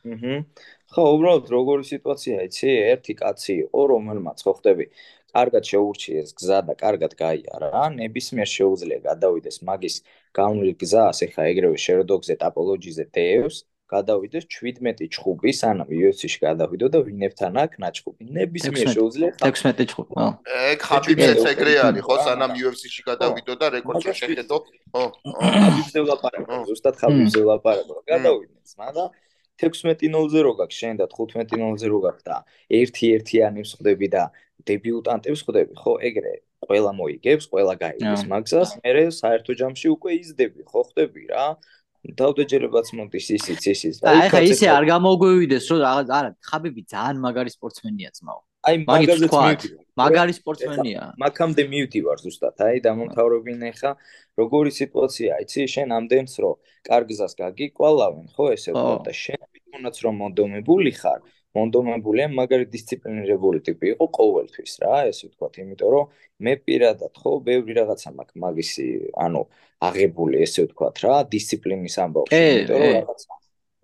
აჰა. 0.10 0.36
ხო, 0.90 1.04
უბრალოდ 1.16 1.46
როგორი 1.54 1.84
სიტუაცია 1.88 2.36
იცი? 2.50 2.70
ერთი 2.94 3.14
კაცი 3.20 3.54
იყო, 3.64 3.80
რომელმაც 3.94 4.38
ხო 4.44 4.54
ხდები, 4.60 4.86
კარგად 5.36 5.64
შეურჩიეს 5.72 6.30
გზა 6.40 6.60
და 6.68 6.74
კარგად 6.80 7.14
გაიარა, 7.20 7.84
ნებისმიერ 8.00 8.50
შეუძლია 8.50 9.00
გადავიდეს 9.10 9.58
მაგის 9.70 9.96
გამული 10.34 10.74
გზას, 10.82 11.18
ეხა 11.28 11.44
ეგრევე 11.52 11.78
შერდოგზე 11.86 12.36
ტაპოლოგიზე 12.44 13.06
დევს. 13.14 13.64
გადავიდეს 13.90 14.46
17 14.46 15.08
ჩხუბი, 15.14 15.52
სანამ 15.60 15.90
UFC-ში 15.90 16.40
გადავიდო 16.46 16.88
და 16.94 17.00
ვინებთან 17.08 17.54
აქ 17.64 17.72
ნაჩხუბი. 17.84 18.22
ნებისმიერ 18.38 18.88
შეუძლია 18.94 19.30
16 19.42 19.90
ჩხუბი, 19.90 20.14
ხო. 20.14 20.28
ეგ 20.74 20.80
ხაბიბზეც 20.90 21.42
ეგრე 21.54 21.74
არის, 21.90 22.04
ხო, 22.06 22.16
სანამ 22.26 22.52
UFC-ში 22.54 23.02
გადავიდო 23.10 23.54
და 23.58 23.66
რეკორდს 23.76 24.06
შეხედო. 24.22 24.58
ხო. 24.94 25.04
ხაბიბზე 25.26 26.00
ვლაპარაკო, 26.06 26.56
ზუსტად 26.70 26.96
ხაბიბზე 27.02 27.40
ვლაპარაკო. 27.46 27.96
გადავიდეს, 28.14 28.72
მაგრამ 28.78 29.10
16-0-ზე 29.60 30.40
რო 30.46 30.54
გაქვს 30.60 30.78
შენ 30.80 30.94
და 31.02 31.06
15-0-ზე 31.12 31.88
რო 31.92 32.00
გაქვს 32.06 32.24
და 32.30 32.36
1-1-იანი 32.70 33.60
მსხვდები 33.66 34.08
და 34.16 34.24
დებიუტანტებს 34.70 35.42
ხვდები, 35.44 35.74
ხო, 35.82 35.94
ეგრე 36.00 36.34
ყველა 36.70 36.92
მოიგებს, 36.96 37.46
ყველა 37.52 37.76
გაიგებს 37.80 38.24
მაგზას, 38.30 38.70
მე 38.84 39.04
საერთო 39.16 39.52
ჯამში 39.60 39.88
უკვე 39.96 40.10
იზდები, 40.20 40.62
ხო, 40.68 40.82
ხვდები 40.88 41.24
რა. 41.32 41.46
დავდეჯერებაც 42.00 42.88
მოდის 42.96 43.28
ისიც 43.36 43.66
ისიც 43.74 43.96
და 44.04 44.12
აი 44.16 44.28
ხა 44.32 44.40
ისე 44.48 44.68
არ 44.72 44.86
გამოგვივიდეს 44.90 45.66
რომ 45.72 45.80
რაღაც 45.84 46.08
არა 46.20 46.30
ხაბიბი 46.50 46.82
ძალიან 46.94 47.18
მაგარი 47.26 47.52
სპორტსმენია 47.56 48.10
ძმაო. 48.16 48.40
აი 48.70 48.76
მაგაზეც 48.88 49.34
მივიდი 49.36 49.68
მაგარი 50.00 50.34
სპორტსმენია. 50.40 51.02
მაგამდე 51.24 51.64
მივიდი 51.74 52.00
ვარ 52.08 52.18
ზუსტად 52.24 52.58
აი 52.68 52.78
დამომთავრებინე 52.88 53.72
ხა 53.80 53.92
როგორი 54.40 54.72
სიტუაცია 54.80 55.32
იცი 55.44 55.68
შენ 55.76 55.90
ამდენს 56.00 56.34
რომ 56.44 56.56
კარგზას 56.88 57.34
გაგიკვალავენ 57.44 58.26
ხო 58.36 58.46
ესე 58.56 58.70
ვთქვა 58.72 58.96
და 59.04 59.14
შენ 59.24 59.42
თვითონაც 59.44 59.96
რომ 60.04 60.16
მონდომებული 60.24 60.92
ხარ 61.00 61.20
მონდომებული 61.58 62.26
ან 62.28 62.36
მაგარი 62.38 62.66
დისციპლინირებული 62.76 63.60
ტიპი 63.66 63.94
იყო 63.96 64.06
ყოველთვის 64.20 64.74
რა 64.84 64.96
ესე 65.10 65.30
ვთქვა 65.30 65.50
იმიტომ 65.64 65.90
რომ 65.96 66.06
მე 66.46 66.54
პირადად 66.68 67.14
ხო 67.22 67.32
ბევრი 67.48 67.74
რაღაცა 67.80 68.10
მაქვს 68.20 68.40
მაგისი 68.46 68.88
ანუ 69.26 69.42
აღებული 69.90 70.44
ესე 70.46 70.68
ვთქვათ 70.68 71.04
რა 71.06 71.16
დისციპლინის 71.34 71.96
ამბავში 72.06 72.38
იმიტომ 72.38 72.86
რომ 72.86 72.96
რაღაცა 73.00 73.40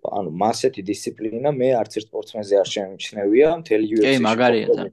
ანუ 0.06 0.30
მასეთი 0.42 0.82
დისციპლინა 0.90 1.50
მე 1.56 1.72
არც 1.80 1.98
ერთ 1.98 2.06
სპორტსმენზე 2.10 2.54
არ 2.62 2.68
შემჩნევია 2.74 3.48
მთელი 3.62 3.86
UFC 3.96 4.14
კი 4.14 4.22
მაგარია 4.26 4.66
თან. 4.70 4.90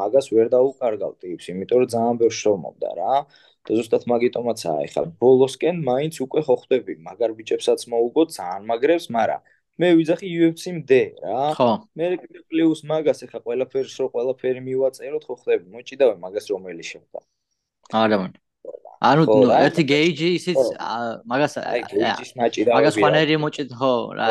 მაგას 0.00 0.26
ვერ 0.34 0.50
დაუკარგავ 0.54 1.12
ტიპს, 1.22 1.46
იმიტომ 1.52 1.78
რომ 1.82 1.88
ძალიან 1.94 2.16
ბევრ 2.20 2.34
შრომობდა 2.40 2.90
რა. 2.98 3.14
და 3.60 3.76
ზუსტად 3.76 4.04
მაგიტომაცაა, 4.08 4.78
ეხლა 4.88 5.02
ბოლოსკენ 5.20 5.76
მაინც 5.84 6.14
უკვე 6.24 6.40
ხო 6.48 6.54
ხვდები, 6.60 6.94
მაგარ 7.06 7.30
ბიჭებსაც 7.38 7.80
მოუგო 7.92 8.22
ძალიან 8.32 8.62
მაგრებს, 8.70 9.06
მაგრამ 9.12 9.40
მე 9.80 9.88
ვიძახი 9.96 10.26
UFC-მდე 10.28 11.00
რა. 11.24 11.40
ხო. 11.56 11.70
მე 11.96 12.06
პლუს 12.52 12.80
მაგას 12.90 13.24
ეხლა 13.24 13.40
ყველაფერს 13.46 13.94
რო 14.00 14.06
ყველაფერი 14.12 14.60
მივაწეროთ, 14.68 15.22
ხო 15.24 15.34
ხვდები, 15.40 15.66
მოჭიდავე 15.72 16.14
მაგას 16.20 16.46
რომელი 16.52 16.84
შეხვდა. 16.90 17.20
არა 17.90 18.16
მან. 18.20 18.32
ანუ 19.00 19.24
ერთი 19.64 19.82
გეიჯი 19.88 20.28
ისიც 20.36 20.60
მაგას 21.24 21.54
მაგას 22.68 22.96
ხანერი 23.00 23.36
მოჭიდ 23.40 23.70
ხო 23.72 23.92
რა 24.18 24.26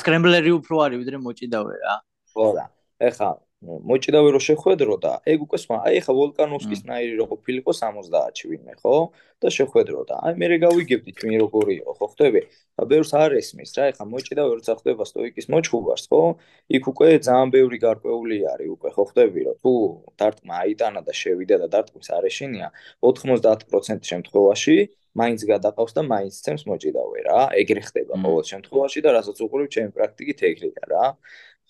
სკრემბლერი 0.00 0.50
უფრო 0.56 0.76
არის 0.88 0.96
ვიდრე 1.04 1.16
მოჭიდავე 1.20 1.74
რა 1.84 1.94
ხო 2.32 2.46
რა. 2.56 2.64
ეხლა 2.96 3.28
მოჭიდავე 3.60 4.28
რო 4.32 4.40
შეხვედრო 4.40 4.94
და 5.04 5.12
ეგ 5.28 5.42
უკვე 5.44 5.58
სხვა. 5.60 5.76
აი 5.84 5.96
ეხლა 6.00 6.12
ვოლკანოვსკის 6.16 6.80
ნაირი 6.88 7.14
რო 7.20 7.24
ყოფილიყო 7.28 7.72
70-ში 7.76 8.44
ვინმე, 8.48 8.74
ხო? 8.80 9.12
და 9.36 9.48
შეხვედრო 9.52 10.00
და 10.08 10.16
აი 10.24 10.32
მე 10.40 10.46
გავიგებდი 10.64 11.12
თქვენ 11.16 11.34
როგორი 11.44 11.74
იყო, 11.80 11.92
ხო 12.00 12.06
ხვდები? 12.08 12.40
და 12.80 12.82
ბევრს 12.88 13.12
არ 13.20 13.30
ესმის 13.36 13.70
რა, 13.76 13.84
ეხლა 13.92 14.04
მოჭიდავე 14.12 14.52
როცა 14.56 14.72
ხდება 14.80 15.04
სტოიკის 15.10 15.46
მოჩხუბარს, 15.52 16.04
ხო? 16.08 16.22
იქ 16.76 16.84
უკვე 16.88 17.08
ძალიან 17.20 17.48
ბევრი 17.56 17.78
გარკვეული 17.84 18.36
არის 18.48 18.68
უკვე, 18.80 18.88
ხო 18.96 19.02
ხვდები, 19.10 19.40
რომ 19.44 19.56
თუ 19.60 19.72
დარტყმა 20.16 20.54
აიტანა 20.64 21.00
და 21.04 21.12
შევიდა 21.20 21.56
და 21.60 21.66
დარტყმის 21.74 22.08
არ 22.16 22.24
ეშინია, 22.32 22.68
90% 23.04 24.08
შემთხვევაში 24.08 24.76
მაინც 25.20 25.40
გადაყავს 25.52 25.92
და 25.96 26.02
მაინც 26.06 26.34
ცემს 26.44 26.64
მოჭიდავე 26.70 27.18
რა. 27.28 27.40
ეგრე 27.60 27.82
ხდება 27.88 28.14
ყოველ 28.24 28.44
შემთხვევაში 28.52 29.00
და 29.04 29.10
რასაც 29.20 29.36
უყურებ 29.44 29.68
ჩემი 29.74 29.90
პრაქტიკით 29.96 30.38
ეგრეა 30.48 30.84
რა. 30.92 31.04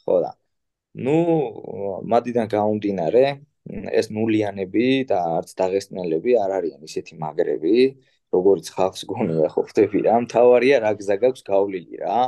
ხო 0.04 0.16
და 0.22 0.30
ну 0.94 1.14
მადიდან 2.10 2.50
გამომდინარე 2.50 3.24
ეს 3.94 4.10
ნულიანები 4.10 5.06
და 5.10 5.18
არც 5.38 5.54
დაღესტნელები 5.54 6.36
არ 6.42 6.50
არიან 6.58 6.80
ისეთი 6.88 7.18
მაგრები 7.22 7.76
როგორც 8.34 8.70
ხალხს 8.74 9.06
გონია 9.10 9.48
ხო 9.54 9.62
ხდები 9.70 9.98
რა. 10.06 10.14
მთავარია 10.26 10.76
რა 10.82 10.92
გზა 10.98 11.16
გაქვს 11.22 11.42
გავლილი 11.46 12.02
რა. 12.02 12.18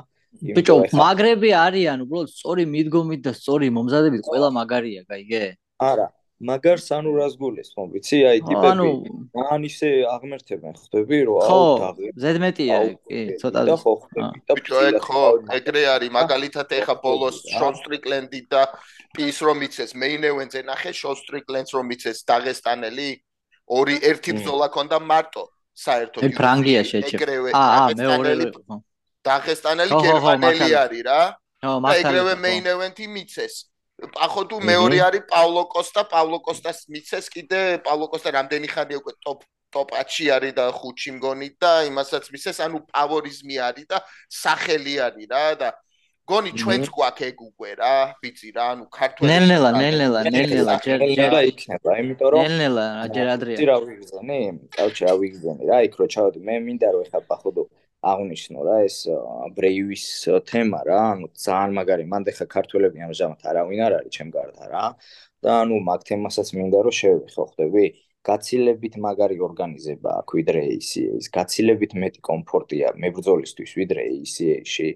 ბიჭო 0.57 0.75
მაგრები 0.97 1.51
არიან 1.67 1.99
უბრალოდ 2.07 2.31
სწორი 2.33 2.65
მიდგომით 2.75 3.21
და 3.27 3.33
სწორი 3.37 3.67
მომზადებით 3.77 4.23
ყველა 4.27 4.49
მაგარია 4.59 5.03
გაიგე. 5.11 5.45
არა 5.79 6.07
მაგარ 6.43 6.79
სანუ 6.83 7.11
რას 7.19 7.35
გულეს 7.39 7.71
ხო 7.75 7.85
ვიცი 7.95 8.19
აი 8.31 8.41
ტიპები 8.47 8.69
ანუ 8.73 8.89
ან 9.55 9.67
ისე 9.69 9.91
აღმერთებენ 10.11 10.75
ხდები 10.83 11.19
რომ 11.29 11.39
ხო 11.47 11.59
აუ 11.59 11.75
დაღე 11.83 12.09
ზედმეტია 12.25 12.79
კი 13.07 13.21
ცოტა 13.43 13.63
და 13.69 13.77
ხო 13.83 13.93
ხდები 14.03 14.43
და 14.51 14.57
ბიჭო 14.59 14.81
ეგ 14.91 14.99
ხო 15.07 15.25
ეგრე 15.59 15.83
არის 15.95 16.15
მაგალითად 16.19 16.75
ეხა 16.83 16.95
ბოლოს 17.07 17.37
შონ 17.55 17.75
სტრიკლენდი 17.83 18.41
და 18.51 18.63
პის 19.15 19.39
რომ 19.47 19.59
იცეს 19.69 19.95
მეინ 20.03 20.23
ევენზე 20.33 20.61
ნახე 20.67 20.93
შონ 21.01 21.17
სტრიკლენდს 21.23 21.73
რომ 21.79 21.87
იცეს 21.95 22.19
დაღესტანელი 22.27 23.11
ორი 23.79 23.97
ერთი 24.11 24.31
მმ. 24.33 24.39
ბრძოლა 24.43 24.67
ქონდა 24.75 24.99
მარტო 24.99 25.45
საერთოდ 25.79 26.23
მე 26.27 26.31
ფრანგია 26.37 26.83
შეჭე 26.91 27.17
აა 27.55 27.87
მეორე 28.03 28.33
დაღესტანელი 29.23 29.93
გერმანელი 30.07 30.69
არის 30.83 31.03
რა 31.07 31.21
ხო 31.63 31.77
და 31.87 31.95
ეგრევე 32.03 32.35
მეინ 32.45 32.67
ევენთი 32.75 33.07
მიცეს 33.15 33.55
ახო 34.27 34.43
თუ 34.51 34.57
მეორე 34.67 34.99
არის 35.07 35.23
პავლო 35.31 35.63
კოსტა, 35.75 36.03
პავლო 36.13 36.39
კოსტას 36.47 36.79
მიცეს 36.93 37.27
კიდე 37.35 37.61
პავლო 37.87 38.07
კოსტა 38.13 38.31
რამდენი 38.39 38.69
ხანი 38.75 38.99
უკვე 39.01 39.13
ტოპ 39.23 39.41
ტოპაჩი 39.73 40.27
არის 40.37 40.53
და 40.59 40.65
ხუთში 40.77 41.11
მგონი 41.17 41.49
და 41.63 41.73
იმასაც 41.89 42.25
მისეს, 42.35 42.59
ანუ 42.67 42.79
პავორიზმი 42.93 43.57
არის 43.69 43.87
და 43.89 43.99
სახელი 44.29 44.95
არის 45.07 45.27
რა 45.33 45.47
და 45.63 45.69
გონი 46.29 46.51
ჩვენც 46.61 46.87
გვაქვს 46.93 47.25
ეგ 47.29 47.39
უკვე 47.49 47.71
რა, 47.81 47.95
ვიცი 48.23 48.49
რა, 48.57 48.67
ანუ 48.73 48.85
ქართველი 48.95 49.29
ნელნელა, 49.33 49.71
ნელნელა, 49.83 50.21
ნელნელა 50.35 50.75
ჯერ 50.87 50.99
ნელნელა 51.03 51.41
იქნება, 51.51 51.91
იმიტომ 52.03 52.29
რომ 52.35 52.43
ნელნელა 52.47 52.87
ჯერ 53.17 53.27
ადრე. 53.35 53.57
ტირა 53.59 53.77
ვიგზენი, 53.83 54.41
კავშირა 54.77 55.13
ვიგზენი 55.23 55.63
რა, 55.73 55.79
იქ 55.89 55.95
რო 55.99 56.07
ჩავედი, 56.15 56.39
მე 56.47 56.55
მინდა 56.69 56.89
რომ 56.95 57.03
ეხა 57.09 57.21
ბახობო 57.27 57.63
აღნიშნო 58.03 58.59
რა 58.67 58.77
ეს 58.87 58.97
ბრეივის 59.57 60.05
თემა 60.51 60.81
რა, 60.89 61.01
ანუ 61.15 61.27
ძალიან 61.39 61.73
მაგარი, 61.79 62.05
მანდ 62.13 62.31
ეხლა 62.33 62.47
ქართველები 62.57 62.99
ამჟამად 63.07 63.43
არავინ 63.51 63.81
არ 63.87 63.93
არის 63.99 64.15
ჩემ 64.17 64.31
გარდა 64.37 64.65
რა. 64.73 64.85
და 65.43 65.51
ანუ 65.63 65.77
მაგ 65.89 66.01
თემასაც 66.09 66.49
მინდა 66.59 66.79
რომ 66.87 66.95
შევეხო, 66.99 67.43
ხვდები? 67.51 67.85
გაცილებით 68.29 68.95
მაგარი 69.07 69.37
ორგანიზება 69.47 70.11
აქვს 70.23 70.35
ვიდრე 70.39 70.61
ACA-ის, 70.75 71.27
გაცილებით 71.37 71.93
მეტი 72.03 72.21
კომფორტია 72.31 72.89
მებრძოლისთვის 73.03 73.71
ვიდრე 73.81 74.03
ACA-ში. 74.19 74.89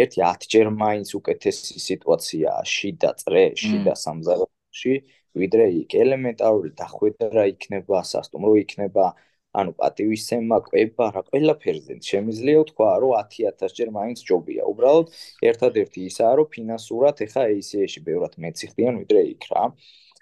ერთი 0.00 0.20
10 0.24 0.46
ჯერ 0.52 0.66
მაინც 0.82 1.08
უკეთესი 1.20 1.76
სიტუაციაა 1.88 2.62
შიდა 2.74 3.10
წრეში 3.20 3.76
და 3.86 3.94
სამზარეულოში, 4.04 4.94
ვიდრე 5.40 5.64
იქ 5.82 5.90
ელემენტარული 6.04 6.70
დახვედრა 6.80 7.44
იქნება, 7.52 7.98
სასტუმრო 8.12 8.52
იქნება, 8.64 9.04
ანუ 9.50 9.72
პატივისცემა, 9.80 10.56
კვება, 10.66 11.06
რა 11.14 11.22
ყველაფერზე 11.26 11.94
შემიძლია 12.06 12.60
თქვა, 12.70 12.90
რომ 13.02 13.12
10000 13.18 13.74
ჯერ 13.74 13.88
მაინც 13.96 14.18
ჯობია. 14.22 14.62
უბრალოდ 14.70 15.06
ერთადერთი 15.50 16.00
ისაა, 16.10 16.32
რომ 16.38 16.46
ფინანსურად 16.54 17.16
ეხა 17.26 17.42
ACA-ში 17.50 18.00
ბევრად 18.06 18.34
მეცი 18.38 18.66
ხდიან 18.70 18.94
ვიდრე 19.02 19.20
იქ 19.34 19.44
რა. 19.50 19.62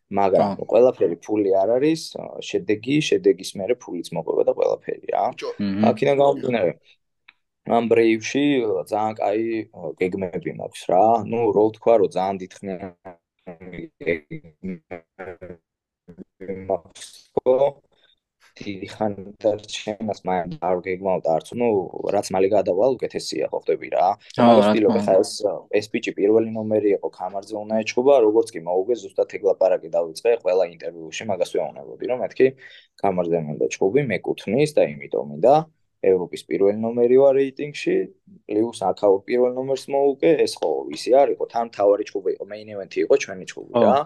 მაგრამ 0.08 0.64
ყველაფერი 0.64 1.16
ფული 1.20 1.50
არ 1.52 1.68
არის, 1.76 2.02
შედეგი, 2.40 2.96
შედეგის 3.08 3.50
მერე 3.60 3.74
ფულიც 3.76 4.08
მოყვება 4.16 4.42
და 4.48 4.52
ყველაფერი 4.56 5.08
რა. 5.12 5.24
აქედან 5.92 6.16
გამომდინარე 6.16 6.72
ამ 7.68 7.84
ბრეივში 7.92 8.44
ძალიან 8.88 9.12
კაი 9.20 9.68
გეგმები 10.00 10.50
მაქვს 10.56 10.82
რა. 10.88 11.04
ნუ 11.28 11.40
რო 11.52 11.64
ვთქვა, 11.68 11.94
რომ 12.00 12.08
ძალიან 12.16 12.36
დიდხნიანი 12.40 13.82
გეგმები 14.00 14.68
მაქვს. 16.72 17.06
ხო? 17.44 17.56
დიდი 18.64 18.88
ხანი 18.94 19.22
დარჩენას 19.42 20.20
მაინც 20.28 20.52
არ 20.68 20.78
გეგმავ 20.86 21.18
და 21.24 21.30
არც 21.38 21.48
ნუ 21.60 21.68
რაც 22.14 22.26
მალე 22.34 22.48
გადავალ 22.56 22.90
უკეთესია 22.98 23.48
ხო 23.52 23.58
ხდები 23.62 23.88
რა. 23.94 24.06
თქმა 24.34 25.00
ხა 25.06 25.14
ეს 25.22 25.32
ეს 25.78 25.86
ბიჭი 25.92 26.12
პირველი 26.18 26.50
ნომერი 26.58 26.90
იყო, 26.98 27.08
კამარზე 27.18 27.54
უნდა 27.62 27.74
ეჩხუბა, 27.82 28.14
როგორც 28.26 28.48
კი 28.54 28.60
მოუგე 28.68 28.94
ზუსტად 29.02 29.34
ეგ 29.38 29.42
ლაპარაკი 29.48 29.88
დავიწყე 29.96 30.30
ყველა 30.42 30.64
ინტერვიუში, 30.74 31.22
მაგას 31.30 31.50
ვეუბნებოდი, 31.54 32.04
რომ 32.10 32.18
მეთქი 32.24 32.46
კამარზე 33.02 33.38
მინდა 33.48 33.66
ჩხუბი, 33.74 34.00
მეკუთვნის 34.12 34.70
და 34.76 34.82
იმიტომ 34.92 35.26
მინდა 35.32 35.54
ევროპის 36.08 36.42
პირველი 36.46 36.78
ნომერი 36.78 37.16
ვარ 37.18 37.34
რეიტინგში, 37.38 37.94
პლუს 38.46 38.80
აქაო 38.86 39.16
პირველ 39.26 39.52
ნომერს 39.58 39.84
მოუგე, 39.90 40.30
ეს 40.46 40.54
ხო 40.58 40.70
ისი 40.94 41.10
არ 41.20 41.28
იყო, 41.34 41.44
თან 41.52 41.66
თავარი 41.74 42.04
ჩხუბი 42.06 42.30
იყო, 42.38 42.44
მეინ 42.52 42.68
ევენთი 42.74 42.98
იყო 43.06 43.14
ჩვენი 43.18 43.46
ხო. 43.50 43.62
რა. 43.82 43.98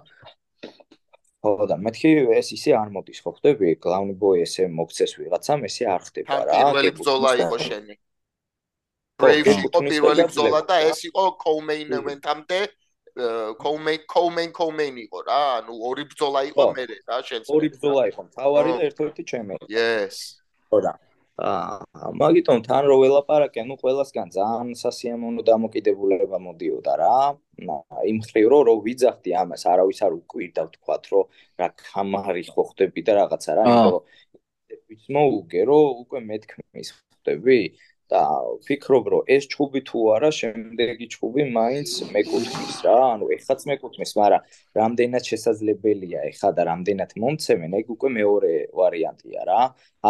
ხო 1.42 1.66
და 1.66 1.76
მეთქი 1.82 2.10
ეს 2.38 2.48
ისე 2.54 2.70
არ 2.78 2.88
მოდის, 2.94 3.18
ხო 3.24 3.30
ხდები? 3.34 3.68
გლავნი 3.82 4.14
ბოი 4.14 4.42
ესე 4.46 4.68
მოგცეს 4.70 5.12
ვიღაცამ, 5.18 5.60
ესე 5.66 5.84
არ 5.90 6.02
ხდება 6.06 6.36
რა. 6.46 6.54
პირველი 6.54 6.90
ბრძოლა 6.98 7.30
და- 7.34 7.40
იყო 7.42 7.56
შენი 7.66 7.94
ხო, 7.98 9.22
ბრეივში 9.22 9.60
იყო 9.66 9.78
პირველი 9.90 10.22
ბრძოლა 10.30 10.60
და 10.70 10.76
ეს 10.90 11.00
იყო 11.10 11.24
კოუმეინ 11.42 11.88
ევენთამდე 11.98 12.60
კოუმეინ 13.62 14.00
კოუმეინ 14.08 14.50
კოუმეინ 14.56 14.96
იყო 15.06 15.18
რა 15.28 15.40
ანუ 15.58 15.72
ორი 15.88 16.04
ბრძოლა 16.10 16.40
იყო 16.50 16.62
ხო. 16.62 16.72
მე 16.78 16.84
რა 17.10 17.18
შენს 17.28 17.46
ორი 17.52 17.68
ბრძოლა 17.74 18.02
იყო, 18.12 18.20
მთავარი 18.30 18.70
ხო. 18.72 18.78
და 18.78 18.82
ერთ-ერთი 18.88 19.22
ჩემი. 19.30 19.54
yes 19.68 20.14
ხო 20.70 20.78
და 20.86 20.92
მაგიტომ 21.40 22.60
თან 22.66 22.84
რო 22.92 22.96
ველაპარაკე, 23.02 23.64
ნუ 23.64 23.74
ყველასგან 23.80 24.28
ძალიან 24.36 24.74
სასიამოვნო 24.76 25.42
დამოკიდებულება 25.48 26.38
მოდიოდა 26.38 26.94
რა. 27.00 27.16
იმ 28.04 28.18
ხრივ 28.28 28.46
რო 28.52 28.58
რო 28.68 28.74
ვიძახდი 28.84 29.30
ამას, 29.40 29.64
არავის 29.72 30.00
არ 30.04 30.12
უკვირდა 30.20 30.62
ვთქვათ, 30.68 31.04
რომ 31.12 31.24
რა 31.56 31.68
კამარი 31.72 32.44
ხო 32.52 32.62
ხდები 32.68 33.00
და 33.06 33.12
რაღაცა 33.20 33.52
რა, 33.56 33.64
აა. 33.64 33.72
იმიტომ 33.72 33.92
რომ 33.92 34.02
ვის 34.92 35.04
მოუგე, 35.16 35.60
რომ 35.72 35.84
უკვე 36.04 36.18
მეთქმის 36.28 36.88
ხდები 36.92 37.60
და 38.10 38.22
ვფიქრობ, 38.60 39.04
რომ 39.12 39.22
ეს 39.34 39.44
ჩხუბი 39.52 39.80
თუ 39.88 39.98
არა, 40.14 40.30
შემდეგი 40.38 41.06
ჩხუბი 41.14 41.44
მაინც 41.56 41.90
მეკუთვნის 42.14 42.76
რა. 42.86 42.96
ანუ 43.14 43.26
ეხაც 43.36 43.60
მეკუთვნის, 43.70 44.12
მაგრამ 44.20 44.42
რამდენად 44.80 45.22
შესაძლებელია 45.30 46.20
ეხა 46.32 46.50
და 46.56 46.62
რამდენად 46.70 47.10
მომცემენ, 47.22 47.76
ეგ 47.80 47.86
უკვე 47.94 48.08
მეორე 48.18 48.52
ვარიანტია 48.80 49.42
რა. 49.48 49.62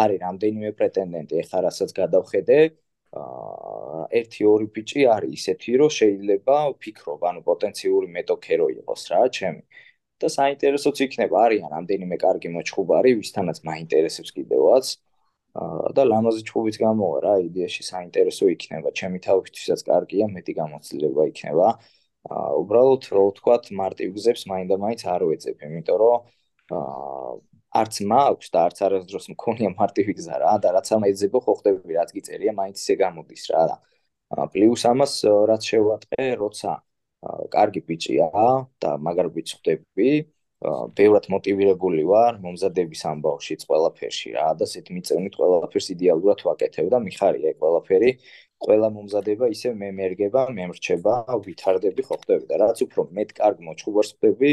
არის 0.03 0.19
რამდენიმე 0.25 0.69
პრეტენდენტი, 0.79 1.33
ეხა 1.43 1.59
რასაც 1.67 1.89
გადავხედე, 2.01 2.57
აა 3.13 4.03
1-2 4.19 4.67
ბიჭი 4.75 5.01
არის 5.15 5.33
ისეთი, 5.37 5.71
რომ 5.81 5.89
შეიძლება 5.99 6.55
ვფიქრობ, 6.73 7.19
ანუ 7.29 7.39
პოტენციური 7.49 8.07
მეტოქე 8.17 8.53
რო 8.59 8.67
იყოს 8.79 9.01
რა, 9.11 9.21
ჩემი. 9.37 9.63
და 10.23 10.27
საინტერესოც 10.31 10.97
იქნება, 11.03 11.35
არიან 11.45 11.69
რამდენიმე 11.75 12.15
კარგი 12.25 12.49
მოჩხუბარი, 12.55 13.11
ვისთანაც 13.19 13.57
მაინტერესებს 13.67 14.31
კიდევაც. 14.37 14.85
აა 14.95 15.12
და 15.53 16.03
ლამაზი 16.09 16.41
ჩხუბიც 16.49 16.77
გამოვა 16.81 17.17
რა, 17.25 17.33
იდეაში 17.45 17.83
საინტერესო 17.85 18.49
იქნება, 18.55 18.89
ჩემი 18.97 19.19
თავისთვისაც 19.21 19.81
კარგია, 19.89 20.25
მეტი 20.33 20.53
გამოცდილება 20.59 21.23
იქნება. 21.29 21.67
აა 22.33 22.49
უბრალოდ 22.63 23.03
რო 23.13 23.23
ვთქვათ, 23.29 23.63
მარტივ 23.81 24.09
გზებს 24.17 24.43
მაინდა-მაინც 24.49 25.01
არ 25.13 25.21
ვეძებ, 25.29 25.57
იმიტომ 25.67 25.97
რომ 26.01 26.17
აა 26.73 27.33
არც 27.73 27.95
მაქვს 28.09 28.49
და 28.53 28.59
არც 28.69 28.77
არასდროს 28.85 29.25
მქონია 29.33 29.69
მარტივი 29.73 30.13
გზა 30.19 30.35
რა 30.41 30.53
და 30.63 30.69
რაც 30.77 30.87
ამ 30.93 31.05
ეძებო 31.09 31.39
ხო 31.45 31.53
ხდები 31.57 31.97
რაც 31.97 32.09
გიწერია 32.17 32.53
მაინც 32.53 32.77
ისე 32.81 32.95
გამოდის 33.01 33.43
რა 33.53 33.63
აა, 33.73 34.45
პლუს 34.53 34.83
ამას 34.93 35.13
აა, 35.25 35.41
რაც 35.51 35.61
შევატყე 35.69 36.25
როცა 36.41 36.71
აა, 36.77 37.47
კარგი 37.55 37.81
ბიჭია 37.89 38.29
და 38.81 38.89
მაგარ 39.05 39.27
ბიჭს 39.37 39.53
ხდები 39.57 40.09
ბევრად 40.97 41.25
მოტივირებული 41.33 42.03
ვარ 42.07 42.37
მომზადების 42.43 43.01
ამბავშიც 43.11 43.65
ყველაფერში 43.67 44.29
რა. 44.35 44.47
და 44.59 44.63
ესეთ 44.67 44.87
მიწევნით 44.95 45.35
ყველაფერს 45.39 45.87
იდეალურად 45.95 46.43
ვაკეთებ 46.47 46.87
და 46.93 46.99
მიხარია 47.07 47.51
ეგ 47.51 47.57
ყველაფერი. 47.63 48.11
ყველა 48.63 48.87
მომზადება 48.95 49.45
ისე 49.55 49.73
მე 49.75 49.89
მერგება, 49.99 50.41
მემრჩება, 50.57 51.15
ვითარდები 51.47 52.01
ხო 52.07 52.15
ხდები 52.23 52.45
და 52.47 52.55
რაც 52.63 52.77
უფრო 52.87 53.01
მეტ 53.17 53.29
კარგ 53.39 53.57
მოჩხუბარს 53.67 54.11
ხდები, 54.15 54.51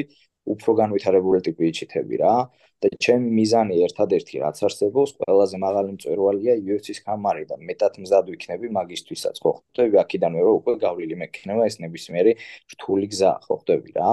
უფრო 0.50 0.70
განვითარებული 0.82 1.40
ტიპი 1.46 1.62
იჩითები 1.70 2.16
რა. 2.22 2.34
და 2.80 2.88
ჩემი 3.04 3.28
მიზანი 3.36 3.74
ერთადერთი 3.86 4.40
რაც 4.40 4.58
არსებობს, 4.66 5.10
ყველაზე 5.20 5.56
მაღალი 5.60 5.90
მწვერვალია 5.94 6.54
UFC-ს 6.64 7.04
კამარი 7.04 7.44
და 7.50 7.60
მეტად 7.68 8.00
მზად 8.02 8.24
ვიქნები 8.32 8.72
მაგისთვისაც 8.72 9.36
ხო 9.44 9.52
ხდები 9.60 10.00
აქიდანვე 10.04 10.40
რომ 10.48 10.54
უკვე 10.64 10.74
გავლილი 10.86 11.14
მექნება 11.22 11.68
ეს 11.68 11.76
ნებისმიერი 11.84 12.32
რთული 12.72 13.06
გზა 13.12 13.32
ხო 13.44 13.54
ხდები 13.60 13.90
რა 14.00 14.10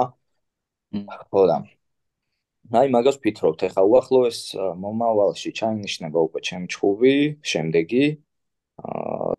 ხო 1.31 1.47
და 1.47 1.57
აი 2.67 2.89
მაგას 2.91 3.15
ვფიქრობთ. 3.23 3.61
ახლა 3.63 3.83
უახლოეს 3.87 4.39
მომავალში 4.83 5.51
ჩაინიშნება 5.55 6.19
უკვე 6.19 6.39
ჩემი 6.43 6.67
ჩხუბი, 6.67 7.39
შემდეგი 7.39 8.05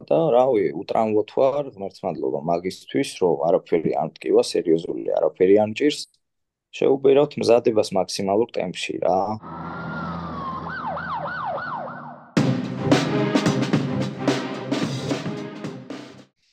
და 0.08 0.20
რავი, 0.32 0.72
უტრავოთ 0.72 1.30
ვარ, 1.36 1.64
მართლმადლობა 1.76 2.40
მაგისთვის, 2.48 3.10
რომ 3.20 3.36
არაფერი 3.48 3.92
არ 4.00 4.08
მткиვა, 4.08 4.42
სერიოზული 4.52 5.04
არაფერი 5.12 5.54
არ 5.60 5.68
მჭირს. 5.76 6.00
შეუბერავთ 6.72 7.32
მზადებას 7.36 7.88
მაქსიმალურ 7.98 8.48
ტემპში 8.48 8.96
რა. 9.04 9.18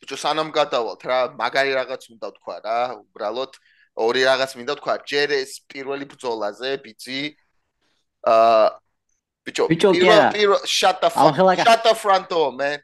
ბიჭო, 0.03 0.17
სანამ 0.19 0.51
გადავალთ 0.51 1.01
რა, 1.07 1.19
მაგარი 1.39 1.71
რაღაც 1.79 2.03
უნდა 2.11 2.27
თქვა 2.35 2.55
რა, 2.67 2.79
უბრალოდ 2.99 3.53
ორი 3.95 4.21
რაღაც 4.27 4.51
მინდა 4.59 4.73
თქვა, 4.79 4.93
ჯერ 5.07 5.29
ეს 5.39 5.51
პირველი 5.71 6.05
ბრძოლაზე, 6.11 6.71
ბიჭი 6.83 7.21
აა 8.25 8.65
Bicho, 9.45 9.67
Bicho, 9.67 9.93
yeah. 9.93 10.31
shut 10.65 10.99
the 11.01 11.09
fuck, 11.09 11.35
shut 11.35 11.83
the 11.83 11.93
front 11.93 12.27
door, 12.29 12.51
man. 12.51 12.79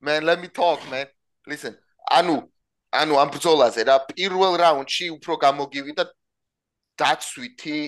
Man, 0.00 0.24
let 0.24 0.40
me 0.40 0.48
talk, 0.48 0.80
man. 0.90 1.06
Listen. 1.46 1.76
ანუ 2.10 2.36
ანუ 2.94 3.14
ამ 3.20 3.28
ბრძოლაზე 3.34 3.82
რა 3.88 3.96
პირველ 4.08 4.54
რაუნდში 4.62 5.06
უფრო 5.18 5.34
გამოგივიდა 5.44 6.04
დაცვითი 7.02 7.78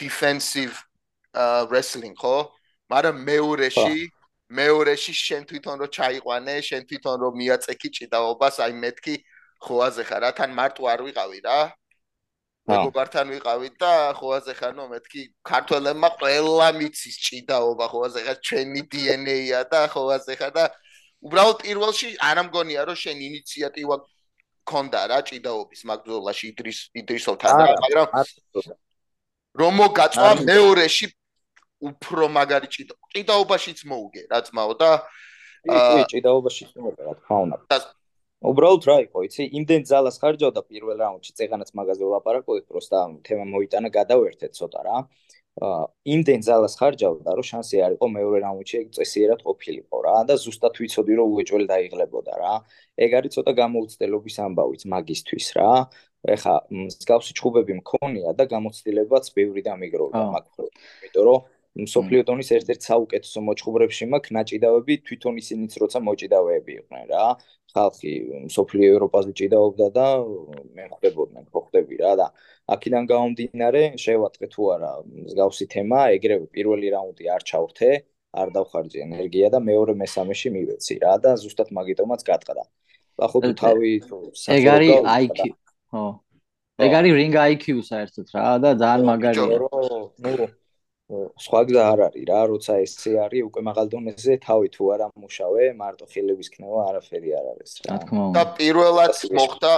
defensive 0.00 0.74
uh 1.36 1.62
wrestling 1.70 2.16
ხო? 2.16 2.50
მაგრამ 2.90 3.16
მეორეში 3.28 4.10
მეორეში 4.50 5.12
შენ 5.26 5.42
თვითონ 5.50 5.76
რო 5.82 5.88
ჩაიყვანე, 5.96 6.54
შენ 6.68 6.82
თვითონ 6.90 7.16
რო 7.22 7.30
მიაწექი 7.38 7.88
ჭიდაობას, 7.96 8.56
აი 8.64 8.72
მეთქი 8.82 9.14
ხოაზე 9.62 10.02
ხარ 10.08 10.20
რა, 10.22 10.30
თან 10.38 10.50
მარტო 10.58 10.82
არ 10.86 11.00
ვიყავი 11.06 11.40
რა. 11.46 11.60
მეგობართან 12.66 13.30
ვიყავით 13.30 13.74
და 13.78 13.90
ხოაზე 14.18 14.54
ხანო 14.58 14.84
მეთქი 14.90 15.22
ქართველებმა 15.46 16.08
ყველა 16.18 16.68
მიცის 16.78 17.16
ჭიდაობა 17.26 17.86
ხოაზე 17.92 18.20
ხა 18.26 18.34
ჩვენი 18.48 18.82
DNA-ა 18.90 19.60
და 19.70 19.80
ხოაზე 19.92 20.34
ხა 20.40 20.50
და 20.56 20.64
უბრალოდ 21.26 21.58
პირველში 21.62 22.08
არ 22.28 22.36
ამგონია 22.42 22.82
რომ 22.90 22.98
შენ 23.02 23.22
ინიციატივა 23.28 23.96
ქონდა 24.66 25.02
რა 25.12 25.18
ჭიდაობის 25.30 25.80
მაგბზოლაში 25.90 26.44
იდრის 26.50 26.80
იდრისოვთან 27.02 27.52
და 27.54 27.64
მაგრამ 27.84 28.08
რომ 29.62 29.72
მოგაწვა 29.80 30.30
მეორეში 30.42 31.06
უფრო 31.86 32.24
მაგარი 32.34 32.68
ჭიდა 32.74 32.94
ჭიდაობაშიც 33.14 33.78
მოუგე 33.90 34.22
რა 34.32 34.38
ძმაო 34.48 34.74
და 34.82 34.90
კი 35.70 36.02
ჭიდაობაშიც 36.12 36.70
მოუგე 36.82 37.02
რა 37.06 37.14
თქმა 37.20 37.36
უნდა 37.46 37.78
უბრალოდ 38.44 38.84
რა 38.84 38.96
იყო, 39.06 39.22
იცი, 39.26 39.44
იმდენ 39.58 39.86
ძალას 39.88 40.20
ხარჯავდა 40.20 40.60
პირველ 40.68 40.98
რაუნდში, 41.00 41.32
წეგანაც 41.40 41.70
მაგაზე 41.72 42.04
ვლაპარაკობთ, 42.04 42.64
პროსტა 42.68 43.00
თემა 43.24 43.44
მოიტანა 43.48 43.88
გადავერთეთ 43.96 44.52
ცოტა 44.60 44.80
რა. 44.84 44.96
აა 45.56 45.84
იმდენ 46.12 46.40
ძალას 46.44 46.74
ხარჯავდა, 46.76 47.30
რომ 47.32 47.46
შანსი 47.48 47.76
არ 47.80 47.92
იყო 47.96 48.06
მეორე 48.12 48.38
რაუნდში 48.44 48.76
ეგ 48.76 48.88
წესიერად 48.92 49.40
ყოფილიყო 49.40 49.96
რა 50.04 50.16
და 50.28 50.34
ზუსტად 50.36 50.74
ვიცოდი, 50.76 51.12
რომ 51.16 51.32
უეჭველი 51.32 51.66
დაიღლებოდა 51.72 52.34
რა. 52.36 52.54
ეგ 53.00 53.10
არის 53.16 53.32
ცოტა 53.40 53.52
გამოუცდელობის 53.62 54.36
ამბავიც 54.46 54.82
მაგისთვის 54.84 55.46
რა. 55.56 55.72
ეხა 56.36 56.54
მსგავსი 56.76 57.32
ჩხუბები 57.38 57.72
მქონია 57.80 58.36
და 58.36 58.44
გამოცდილებაც 58.52 59.24
ბევრი 59.32 59.60
დამიგროვდა 59.64 60.22
მაგ 60.36 60.44
ხოლმე. 60.52 60.76
იმიტომ 61.08 61.24
რომ 61.24 61.40
სოფლიო 61.84 62.22
დონის 62.24 62.50
ერთ-ერთ 62.56 62.86
საუკეთესო 62.88 63.40
მოჭუბრებში 63.48 64.06
მაქვს 64.08 64.32
ნაჭიდავები 64.36 64.94
თვითონ 65.08 65.34
ისინიც 65.42 65.72
როცა 65.82 66.00
მოჭიდავეები 66.08 66.72
იყვნენ 66.80 67.04
რა 67.12 67.24
ხალხი 67.76 68.12
სოფლიო 68.56 68.88
ევროპაზე 68.96 69.30
ჭიდაობდა 69.40 69.86
და 69.96 70.06
მე 70.76 70.84
ხვდებოდნენ 70.92 71.44
ხო 71.52 71.60
ხვდები 71.66 71.96
რა. 72.02 72.12
და 72.20 72.26
აქედან 72.74 73.04
გამომდინარე 73.12 73.82
შევატყე 74.02 74.46
თუ 74.54 74.62
არა 74.74 74.92
მსგავსი 75.26 75.66
თემა 75.74 76.00
ეგრევე 76.16 76.46
პირველი 76.56 76.86
რაუნდი 76.96 77.24
არ 77.36 77.42
ჩავრთე 77.50 77.90
არ 78.40 78.48
დავხარჯე 78.56 78.98
ენერგია 79.06 79.48
და 79.54 79.58
მეორე 79.70 79.92
მესამეში 80.02 80.48
მივეცი 80.56 80.94
რა 81.04 81.14
და 81.24 81.30
ზუსტად 81.42 81.72
მაგიტომაც 81.78 82.20
გატყდა 82.30 82.64
ახლა 83.26 83.40
თუ 83.46 83.52
თავი 83.62 83.92
ეგ 84.56 84.64
არის 84.74 84.92
IQ 85.20 85.40
ხო 85.92 86.04
ეგ 86.86 86.92
არის 87.00 87.12
ring 87.20 87.36
IQ 87.52 87.64
საერთოდ 87.90 88.26
რა 88.36 88.48
და 88.64 88.70
ძალიან 88.82 89.06
მაგარია 89.10 89.58
ნუ 90.24 90.48
სხვა 91.06 91.60
გზა 91.70 91.82
არ 91.86 92.00
არის 92.10 92.24
რა, 92.26 92.40
როცა 92.50 92.72
ესე 92.82 93.12
არის 93.22 93.42
უკვე 93.46 93.60
მაღალ 93.62 93.86
დონეზე 93.94 94.34
თავი 94.42 94.68
თუ 94.74 94.82
არა 94.90 95.06
მუშავე, 95.22 95.64
მარტო 95.78 96.06
ხილების 96.10 96.48
ქნება 96.50 96.80
არაფერი 96.90 97.30
არ 97.38 97.46
არის 97.54 97.72
რა. 97.86 97.94
და 98.34 98.42
პირველად 98.58 99.14
მოხდა 99.38 99.72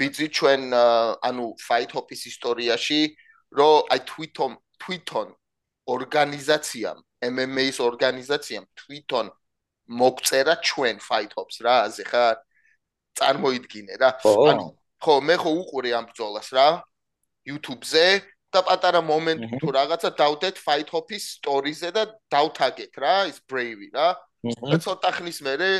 ბიძი 0.00 0.28
ჩვენ 0.32 0.62
ანუ 1.20 1.46
fight 1.60 1.90
hop-ის 1.92 2.22
ისტორიაში, 2.32 3.00
რომ 3.52 3.92
აი 3.92 4.00
თვითონ 4.08 4.52
თვითონ 4.80 5.28
ორგანიზაციამ, 5.84 6.98
MMA-ის 7.28 7.78
ორგანიზაციამ 7.84 8.64
თვითონ 8.72 9.26
მოგწერა 10.00 10.54
ჩვენ 10.64 10.96
fight 11.04 11.32
hop-ს 11.36 11.60
რა, 11.60 11.76
აზე 11.92 12.04
ხარ? 12.08 12.36
წარმოიდგინე 13.20 13.94
რა. 14.00 14.10
ანუ 14.24 14.66
ხო, 14.96 15.14
მე 15.28 15.36
ხო 15.44 15.50
უყურე 15.60 15.90
ამ 15.92 16.08
ბრძოლას 16.08 16.48
რა. 16.56 16.68
YouTube-ზე 17.44 18.24
და 18.54 18.60
პატარა 18.68 19.00
მომენტი 19.04 19.58
თუ 19.62 19.68
რაღაცა 19.76 20.10
დავდეთ 20.20 20.60
fight 20.64 20.88
hop-ის 20.94 21.24
stories-ზე 21.38 21.90
და 21.96 22.04
დავთაგეთ 22.34 23.00
რა 23.04 23.16
ის 23.30 23.38
brave 23.50 23.88
რა. 23.94 24.08
და 24.44 24.76
ცოტა 24.84 25.10
ხნის 25.18 25.38
მერე 25.46 25.70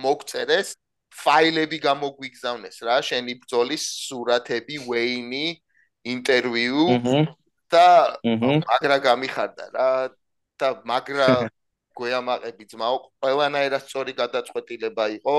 მოგწერეს 0.00 0.68
ფაილები 1.10 1.78
გამოგვიგზავნეს 1.84 2.76
რა 2.86 2.96
შენი 3.02 3.34
ბრძოლის 3.42 3.84
სურათები 4.06 4.76
wayne 4.86 5.58
ინტერვიუ 6.06 6.84
და 7.70 7.86
მაგრა 8.64 8.98
გამიხარდა 9.06 9.64
რა 9.74 9.88
და 10.60 10.68
მაგრა 10.86 11.28
გოიამაყები 12.00 12.64
ძმაო 12.70 12.96
ყველანაირად 13.20 13.82
სწორი 13.84 14.12
გადაწყვეტილება 14.16 15.04
იყო. 15.20 15.36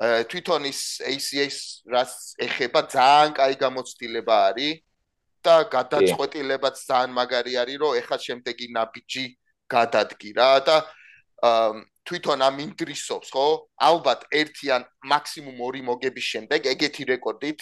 თვითონ 0.00 0.68
ის 0.70 0.80
ACS 1.04 1.56
რას 1.92 2.12
ეხება 2.40 2.80
ძალიან 2.94 3.34
კაი 3.36 3.54
გამოცდილება 3.64 4.36
არის 4.48 4.80
და 5.46 5.56
გადაწყვეტილებაც 5.74 6.76
ძალიან 6.90 7.10
მაგარი 7.18 7.52
არის, 7.62 7.76
რომ 7.82 7.96
ეხლა 8.00 8.16
შემდეგი 8.26 8.66
ნაბიჯი 8.76 9.24
გადადგი 9.70 10.30
რა 10.38 10.52
და 10.66 10.76
თვითონ 12.04 12.40
ამ 12.44 12.56
ინდრისობს, 12.66 13.28
ხო? 13.32 13.46
ალბათ 13.80 14.20
ერთი 14.34 14.66
ან 14.76 14.82
მაქსიმუმ 15.12 15.58
ორი 15.60 15.82
მოგების 15.88 16.26
შემდეგ 16.32 16.60
ეგეთი 16.74 17.02
რეკორდით 17.12 17.60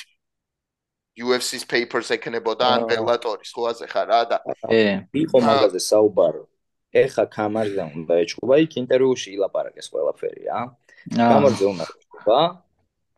UFC-ს 1.19 1.67
papers 1.67 2.11
ეკნებოდა 2.15 2.67
ან 2.75 2.81
Bellator-ის, 2.91 3.51
ხო 3.51 3.63
ასე 3.75 3.87
ხარ 3.91 4.07
რა 4.07 4.21
და 4.31 4.39
ე, 4.71 5.03
იყო 5.13 5.39
მაგაზე 5.43 5.81
საუბარო. 5.83 6.43
ეხა 6.95 7.25
კამარზე 7.35 7.83
უნდა 7.99 8.15
ეჭუბა 8.25 8.55
იქ 8.65 8.73
ინტერვიუში 8.83 9.29
ილაპარაკეს 9.37 9.87
ყველაფერი 9.93 10.43
რა. 10.49 10.61
კამარზე 11.19 11.65
უნდა 11.69 11.85
ეჭუბა. 11.91 12.41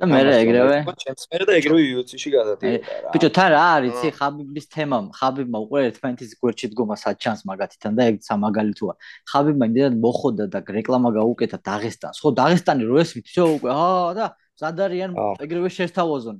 და 0.00 0.06
მე 0.08 0.20
ეგრევე 0.40 0.76
ჩემს 0.96 1.26
მე 1.28 1.38
და 1.44 1.56
ეგრევე 1.60 1.80
UFC-ში 2.00 2.30
გადადიოდა 2.32 2.94
რა. 3.04 3.10
ბიჭო, 3.12 3.28
თან 3.36 3.48
რა 3.52 3.64
არის, 3.76 3.92
ცი 4.00 4.08
ხაბიბის 4.16 4.66
თემა, 4.72 4.98
ხაბიბმა 5.12 5.58
უკვე 5.64 5.80
ერთმანეთის 5.90 6.30
გვერდში 6.40 6.66
დგომა 6.72 6.96
საჩანს 7.04 7.40
მაგათიდან 7.44 7.92
და 8.00 8.02
ეგ 8.08 8.16
სამაგალითოა. 8.24 8.94
ხაბიბმა 9.28 9.64
იმდენად 9.70 9.94
მოხოდა 10.00 10.44
და 10.54 10.58
რეკლამა 10.64 11.08
გაუკეთა 11.20 11.58
დაღესტანს. 11.68 12.16
ხო, 12.24 12.28
დაღესტანი 12.40 12.82
რო 12.88 12.96
ესმით, 13.04 13.26
შო 13.28 13.44
უკვე, 13.60 13.70
აა 13.76 14.12
და 14.16 14.26
ზადარიან 14.56 15.10
ეგრევე 15.44 15.68
შეესთავაზონ. 15.68 16.38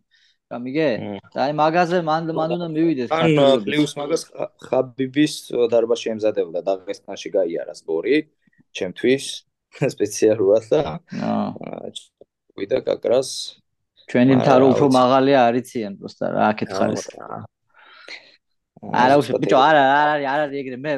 რა 0.51 0.59
მიგე? 0.65 0.89
და 1.31 1.39
აი 1.47 1.53
მაგაზე 1.55 1.99
მან 2.03 2.23
მან 2.35 2.51
უნდა 2.57 2.69
მივიდეს. 2.75 3.11
ან 3.15 3.29
პლუს 3.63 3.93
მაგას 4.01 4.23
ხაბიბის 4.67 5.35
დარბა 5.71 5.95
შეემზადებოდა 5.95 6.61
დაღესტანში 6.67 7.29
გაიარას 7.39 7.87
გორი 7.87 8.17
ჩემთვის 8.75 9.25
სპეციალურად 9.95 10.65
და 10.75 10.81
აა 12.61 12.67
ვიდა 12.67 12.79
კაკრას 12.85 13.29
ჩვენი 14.11 14.35
მთავრო 14.41 14.65
უფრო 14.75 14.87
მაღალია 14.93 15.39
არიციან 15.49 15.93
პროსტა 16.01 16.27
რა 16.35 16.43
აქეთ 16.53 16.71
ხარ 16.77 16.91
ეს 16.97 17.05
არა 18.81 19.17
უშ 19.21 19.29
ბიჭო 19.37 19.59
არა 19.61 19.81
არ 19.93 20.09
არის 20.11 20.27
არ 20.33 20.41
არის 20.41 20.57
ეგრე. 20.57 20.77
მე 20.81 20.93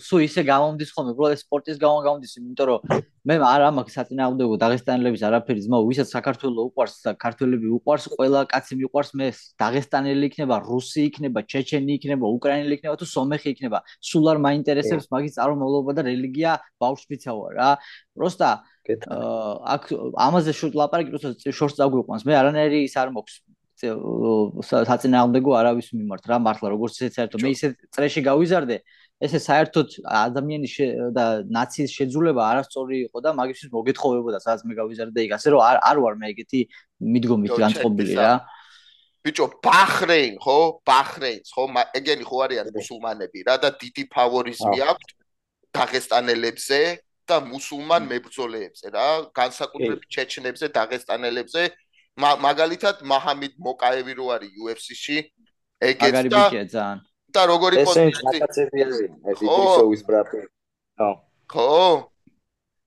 სულ 0.00 0.20
ისე 0.24 0.40
გამომდის 0.48 0.90
ხოლმე 0.96 1.12
უბრალოდ 1.12 1.40
სპორტის 1.44 1.76
გამო 1.76 1.98
გამომდის 2.06 2.32
იმიტომ 2.40 2.66
რომ 2.70 2.80
მე 3.28 3.34
არ 3.44 3.62
ამაქვს 3.68 3.96
საწინააღმდეგო 3.98 4.56
დაღესტანელების 4.64 5.22
არაფერი 5.28 5.60
ძმა 5.66 5.78
ვისაც 5.84 6.08
საქართველოს 6.16 6.64
უყვარს 6.72 6.94
საქართველები 7.04 7.68
უყვარს 7.76 8.04
ყველა 8.16 8.40
კაცი 8.48 8.74
მიყვარს 8.80 9.10
მე 9.20 9.26
დაღესტანელი 9.60 10.24
იქნება 10.32 10.56
რუსი 10.64 11.00
იქნება 11.12 11.40
ჩეჩენი 11.44 11.92
იქნება 12.00 12.24
უკრაინელი 12.24 12.72
იქნება 12.80 12.94
თუ 12.96 13.06
სომეხი 13.12 13.48
იქნება. 13.52 13.78
სულ 14.00 14.24
არ 14.32 14.38
მაინტერესებს 14.46 15.06
მაგის 15.12 15.36
წარმომავლობა 15.36 15.92
და 15.92 16.02
რელიგია 16.08 16.52
ბავშვს 16.80 17.04
ვიცავ 17.12 17.36
რა. 17.52 17.70
პროსტა 18.16 18.50
აქ 19.76 19.82
ამაზე 20.24 20.52
შუთ 20.56 20.72
ლაპარაკი 20.80 21.10
როცა 21.12 21.52
შორს 21.52 21.76
წაგვიყვანს. 21.76 22.24
მე 22.24 22.32
არანაირი 22.40 22.88
ის 22.88 22.96
არ 22.96 23.12
მოქვს 23.12 23.34
საწინააღმდეგო 23.76 25.52
არავის 25.60 25.88
მიმართ 25.92 26.24
რა 26.30 26.38
მართლა 26.40 26.68
როგორც 26.72 26.94
ისე 26.96 27.10
საერთოდ. 27.16 27.42
მე 27.44 27.50
ისე 27.52 27.68
წრეში 27.92 28.20
გავიზარდე 28.24 28.76
ესე 29.26 29.38
საერთოდ 29.40 29.88
ადამიანის 30.06 30.74
და 31.16 31.24
ნაციის 31.48 31.92
შეძულება 31.98 32.42
არასწორი 32.52 32.96
იყო 33.08 33.18
და 33.24 33.30
მაგისთვის 33.36 33.70
მოგეთხოვებოდა 33.76 34.38
სადაც 34.44 34.60
მე 34.68 34.74
გავიზარდე 34.80 35.20
იქ. 35.24 35.30
ასე 35.36 35.48
რომ 35.52 35.60
არ 35.68 35.76
არ 35.88 35.96
ვარ 36.04 36.14
მე 36.20 36.26
ეგეთი 36.32 36.60
მიდგომით 37.16 37.52
განწყობილი 37.64 38.14
რა. 38.16 38.32
ბიჭო 39.26 39.46
ბახრეინ 39.64 40.34
ხო? 40.38 40.58
ბახრეინს 40.86 41.48
ხო? 41.50 41.64
ეგენი 41.98 42.24
ხო 42.28 42.36
არიან 42.46 42.66
მუსულმანები 42.76 43.38
რა 43.48 43.54
და 43.58 43.68
დიდი 43.74 44.02
ფავორიზმი 44.14 44.78
აქვს 44.86 45.08
დაღესტანელებზე 45.76 46.80
და 47.26 47.36
მუსულმან 47.42 48.02
მებრძოლეებზე 48.06 48.86
რა 48.94 49.06
განსაკუთრებით 49.34 50.06
ჩეჩნებზე 50.14 50.66
დაღესტანელებზე 50.78 51.62
მაგალითად 52.16 53.02
მაჰამედ 53.12 53.54
მოკაევი 53.60 54.12
რო 54.16 54.26
არის 54.36 54.52
UFC-ში 54.56 55.18
ეგეც 55.84 56.00
და 56.00 56.16
მაგარი 56.16 56.28
ბიჭია 56.32 56.64
ძალიან. 56.72 56.98
და 57.36 57.42
როგორი 57.52 57.76
პოზიცია 57.84 58.44
ეს 59.30 59.38
ისოვის 59.44 60.02
ბრატი 60.08 60.40
ხო. 60.96 61.10
ხო. 61.52 61.68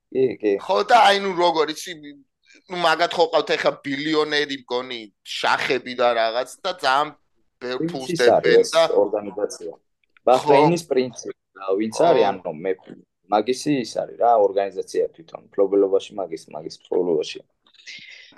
კი 0.10 0.26
კი. 0.42 0.54
ხო 0.66 0.78
და 0.90 0.98
აი 1.10 1.18
ნუ 1.22 1.32
როგორ 1.38 1.66
იცი 1.78 1.92
ნუ 2.02 2.78
მაგათ 2.86 3.12
ხო 3.14 3.26
ყავთ 3.34 3.50
ახლა 3.54 3.72
ბილიონერი 3.86 4.58
მგონი 4.66 5.02
შახები 5.38 5.94
და 6.02 6.08
რაღაც 6.18 6.50
და 6.66 6.72
ძალიან 6.82 7.10
ბევრ 7.62 7.80
ფულს 7.92 8.10
დებენ 8.18 8.66
და 8.74 8.84
ორგანიზაცია. 9.04 9.72
ბახრეინის 10.26 10.84
პრინციპი 10.90 11.38
რა 11.60 11.68
ვინც 11.78 11.96
არის 12.10 12.26
ანუ 12.32 12.52
მე 12.66 12.74
მაგისი 13.30 13.72
ის 13.86 13.94
არის 14.02 14.18
რა 14.24 14.32
ორგანიზაცია 14.42 15.04
თვითონ 15.16 15.42
ფლობელობაში 15.54 16.12
მაგის 16.20 16.44
მაგის 16.56 16.76
ფლობელობაში 16.86 17.40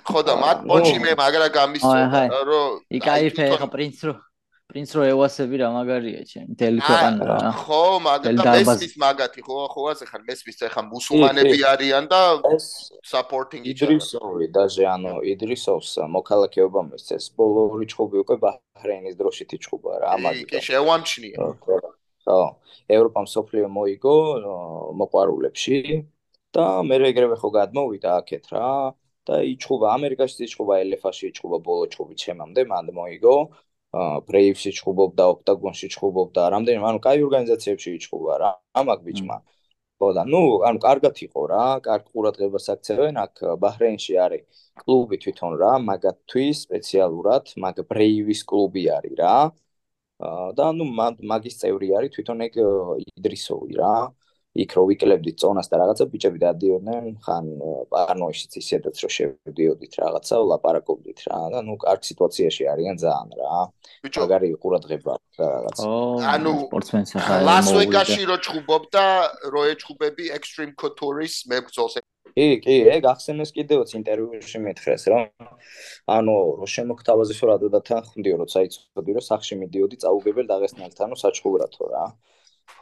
ხო 0.08 0.20
და 0.26 0.34
მათ 0.42 0.58
პონჩი 0.68 0.98
მე 1.04 1.12
მაგრა 1.22 1.48
გამისწორა 1.56 2.42
რომ 2.50 2.70
იკაიფე 2.98 3.44
ხა 3.60 3.68
პრინც 3.74 3.96
რო 4.08 4.14
პრინც 4.72 4.90
რო 4.96 5.02
ევასები 5.12 5.56
რა 5.60 5.68
მაგარია 5.76 6.20
ჩემ 6.24 6.48
თელი 6.56 6.80
ქვეყანა 6.80 7.24
რა. 7.28 7.36
ხო 7.60 7.80
მაგათი 8.08 8.40
მესმის 8.40 8.94
მაგათი 9.04 9.40
ხო 9.44 9.56
ხო 9.72 9.82
ასე 9.92 10.04
ხარ 10.10 10.22
მესმის 10.28 10.56
ხა 10.72 10.82
მუსულმანები 10.92 11.58
არიან 11.72 12.04
და 12.08 12.20
supporting 13.12 13.62
იდრისოვი 13.72 14.46
დაჟე 14.56 14.84
ანუ 14.96 15.12
იდრისოვს 15.32 15.90
მოქალაქეობა 16.16 16.80
მისცეს 16.88 17.24
ბოლო 17.36 17.62
რიცხობი 17.82 18.16
უკვე 18.24 18.36
ბაჰრეინის 18.44 19.14
დროშით 19.20 19.50
იჩხუბა 19.60 19.92
რა 20.00 20.06
ამაზე. 20.16 20.44
კი 20.48 20.58
შევამჩნია. 20.68 21.36
ხო 21.60 22.40
ევროპამ 22.96 23.26
სოფლიო 23.28 23.66
მოიგო 23.76 24.16
მოყარულებში 25.00 25.78
და 26.54 26.64
მე 26.88 26.96
ეგრევე 27.12 27.36
ხო 27.40 27.48
გადმოვიდა 27.60 28.08
აქეთ 28.22 28.44
რა 28.56 28.66
და 29.28 29.34
იჩხუბა 29.52 29.86
ამერიკაში 29.96 30.44
იჩხუბა 30.46 30.74
ელეფაში 30.84 31.24
იჩხუბა 31.30 31.58
ბოლო 31.68 31.84
ჩხუბი 31.92 32.14
ჩემამდე 32.22 32.62
მანდ 32.72 32.88
მოიგო. 32.98 33.36
ბრეივსი 34.28 34.70
ჩხუბობდა 34.76 35.24
ოქტაგონში 35.34 35.88
ჩხუბობდა 35.94 36.42
რამდენი 36.54 36.80
ანუ 36.90 37.00
კაი 37.06 37.24
ორგანიზაციებში 37.26 37.90
იჩხუბა 37.98 38.34
რა 38.42 38.50
ამაკ 38.80 39.00
ბიჭმა. 39.06 39.36
ხო 40.00 40.08
და 40.16 40.22
ნუ 40.32 40.42
ანუ 40.68 40.78
კარგად 40.86 41.14
იყო 41.26 41.42
რა 41.52 41.64
კარგ 41.86 42.04
ყურადღებას 42.12 42.66
აქცევენ 42.74 43.14
აქ 43.24 43.34
ბაჰრეინში 43.62 44.14
არის 44.24 44.42
კლუბი 44.82 45.16
თვითონ 45.24 45.52
რა 45.62 45.72
მაგათთვის 45.88 46.56
სპეციალურად 46.66 47.44
მაგ 47.64 47.76
ბრეივის 47.90 48.40
კლუბი 48.50 48.84
არის 48.96 49.14
რა. 49.20 49.36
და 50.58 50.66
ნუ 50.78 50.84
მაგის 51.30 51.56
წევრი 51.60 51.88
არის 51.98 52.10
თვითონ 52.16 52.38
ეგ 52.46 52.54
იდრისოვი 53.18 53.72
რა 53.82 53.94
იქ 54.52 54.70
რო 54.76 54.82
ვიკლებდით 54.90 55.36
წონას 55.40 55.70
და 55.72 55.80
რაღაცა 55.80 56.04
ბიჭები 56.12 56.38
დადიოდნენ 56.44 57.04
ხან 57.24 57.46
პარნოიშიც 57.88 58.52
ისედაც 58.60 58.96
რო 59.00 59.08
შევდიოდით 59.16 59.92
რაღაცა 60.02 60.34
ლაპარაკობდით 60.52 61.18
რა. 61.24 61.38
და 61.56 61.58
ნუ 61.64 61.74
კარგ 61.80 62.02
სიტუაციაში 62.04 62.62
არიან 62.68 62.96
ძალიან 63.00 63.30
რა. 63.40 63.52
მაგარი 64.02 64.48
ყურადღება 64.60 65.14
რაღაცა 65.40 65.88
ანუ 66.34 66.52
სპორტსმენს 66.68 67.10
ახლა 67.16 67.36
ლას-ვეგასში 67.48 68.22
რო 68.28 68.36
ჩხუბობდა 68.44 69.04
რო 69.52 69.62
ეჩხუბები 69.72 70.24
extreme 70.36 70.72
couture-ის 70.80 71.34
მებრძოლს 71.52 71.96
კი 72.36 72.46
კი 72.64 72.74
ეგ 72.96 73.08
ახსენეს 73.12 73.50
კიდევაც 73.56 73.90
ინტერვიუში 74.00 74.58
მეთხრეს 74.66 75.02
რომ 75.12 75.22
ანუ 76.16 76.36
რო 76.60 76.66
შემოგთავაზეს 76.76 77.40
რა 77.48 77.56
და 77.74 77.80
თან 77.88 78.02
ხმდიო 78.08 78.36
როცა 78.42 78.64
იცოდი 78.68 79.16
რომ 79.16 79.24
სახში 79.28 79.54
მიდიოდი 79.62 79.96
წაუგებელ 80.04 80.46
დაღესტნელთან 80.52 81.16
საჩხუბრათო 81.24 81.84
რა 81.92 82.04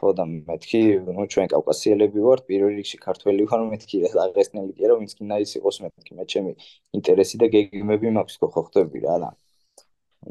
ხო 0.01 0.09
და 0.17 0.23
მეთქი 0.29 0.81
ნუ 1.17 1.25
ჩვენ 1.33 1.47
კავკასიელები 1.53 2.19
ვართ 2.25 2.41
პირველ 2.49 2.73
რიგში 2.79 2.97
ქართველი 3.05 3.45
ვარ 3.51 3.61
მეთქი 3.71 3.97
აღესნელი 4.25 4.73
კი 4.77 4.87
არა 4.87 4.95
ვინც 5.01 5.11
კი 5.17 5.23
ნაის 5.31 5.51
იყოს 5.59 5.77
მეთქი 5.85 6.17
მე 6.17 6.25
ჩემი 6.33 6.53
ინტერესი 6.99 7.41
და 7.41 7.47
გეგმები 7.55 8.13
მაქვს 8.17 8.35
ხო 8.41 8.49
ხვდები 8.55 8.99
რა 9.05 9.15
და 9.23 9.29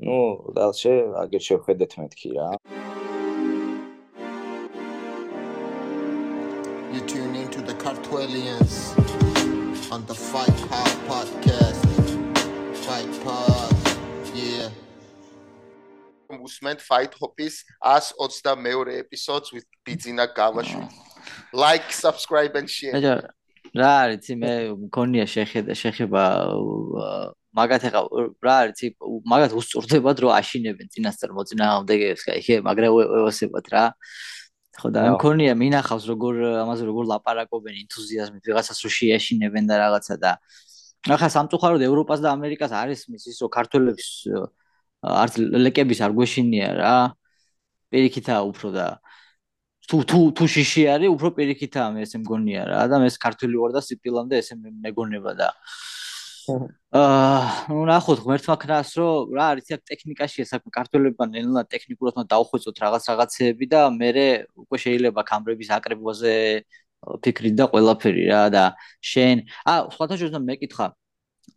ნუ 0.07 0.19
დალშე 0.59 0.95
აგერ 1.25 1.43
შევხედეთ 1.49 1.93
მეთქი 2.03 2.31
რა 2.39 2.49
You 6.93 7.01
tune 7.07 7.37
into 7.37 7.61
the 7.63 7.75
Cartwellians 7.75 8.75
on 9.93 10.05
the 10.07 10.15
Fight 10.15 10.59
Pod 10.69 10.91
podcast. 11.09 11.87
Fight 12.85 13.25
Pod. 13.25 13.50
Yeah. 16.31 16.40
უსმენთ 16.47 16.81
Fight 16.81 17.12
Hop-ის 17.21 17.64
122 17.83 18.95
ეპიზოდს 19.03 19.53
with 19.53 19.66
Bizina 19.85 20.27
Gavashi. 20.31 20.81
Like, 21.53 21.90
subscribe 21.93 22.55
and 22.55 22.71
share. 22.71 22.95
აჯა 22.95 23.14
რა 23.75 23.90
არის 24.03 24.31
მე 24.35 24.53
მქონია 24.90 25.27
შეხედა 25.31 25.75
შეხება 25.79 26.23
მაგათ 27.55 27.83
ახლა 27.90 28.03
რა 28.43 28.55
არის 28.66 28.95
მაგათ 29.27 29.53
უსწორდებათ 29.59 30.16
რომ 30.23 30.33
აშინებენ 30.38 30.87
წინასწარ 30.90 31.31
მოწინააღმდეგეებს 31.38 32.23
ხე 32.47 32.57
მაგრამ 32.66 32.90
ევასებათ 33.21 33.66
რა 33.75 33.85
ხო 34.81 34.88
და 34.95 35.01
მქონია 35.14 35.55
მინახავს 35.55 36.05
როგორ 36.11 36.35
ამაზე 36.66 36.83
როგორ 36.90 37.05
ლაპარაკობენ 37.14 37.75
ენთუზიაზმით 37.87 38.43
ვიღაცას 38.51 38.79
რო 38.87 38.90
შეაშინებენ 38.90 39.64
და 39.71 39.75
რაღაცა 39.83 40.14
და 40.19 40.33
ახლა 41.11 41.29
სამწუხაროდ 41.31 41.83
ევროპას 41.87 42.23
და 42.23 42.35
ამერიკას 42.35 42.75
არის 42.75 43.07
მის 43.11 43.25
ისო 43.35 43.47
ქართველებს 43.51 44.27
არც 45.03 45.35
ლეკების 45.65 46.01
არ 46.05 46.13
გვეშინია 46.17 46.69
რა. 46.81 46.97
პირიქითაა 47.91 48.43
უფრო 48.51 48.69
და 48.77 48.87
თუ 49.91 49.99
თუ 50.11 50.19
თუ 50.37 50.45
შიში 50.55 50.83
არის, 50.95 51.11
უფრო 51.17 51.29
პირიქითაა 51.39 51.89
მე 51.95 52.01
ესე 52.07 52.19
მგონია 52.23 52.63
რა. 52.71 52.81
და 52.91 52.97
მე 53.03 53.09
ქართული 53.25 53.57
ვარ 53.63 53.73
და 53.77 53.81
სიპილამდე 53.83 54.35
ესე 54.43 54.55
მეგონება 54.61 55.33
და 55.41 55.49
აა 56.51 57.71
ნუ 57.71 57.83
ნახოთ 57.91 58.19
ღმერთმა 58.25 58.55
ქნას 58.63 58.91
რომ 58.99 59.35
რა 59.37 59.45
არის 59.55 59.69
აქ 59.77 59.83
ტექნიკაშია 59.91 60.45
საქმე 60.53 60.71
ქართველებმა 60.79 61.25
ნელა 61.35 61.63
ტექნიკურად 61.75 62.15
უნდა 62.19 62.27
დაუხვეწოთ 62.35 62.77
რაღაც 62.85 63.05
რაღაცეები 63.11 63.67
და 63.75 63.81
მე 64.01 64.11
უკვე 64.63 64.77
შეიძლება 64.85 65.23
კამბრების 65.31 65.71
აკრებვაზე 65.79 66.35
ფიქრი 67.25 67.51
და 67.59 67.65
ყველაფერი 67.73 68.25
რა 68.33 68.43
და 68.55 68.65
შენ. 69.11 69.37
აა 69.71 69.79
სხვათა 69.95 70.15
შორის 70.21 70.35
მე 70.37 70.43
მეკითხა 70.51 70.87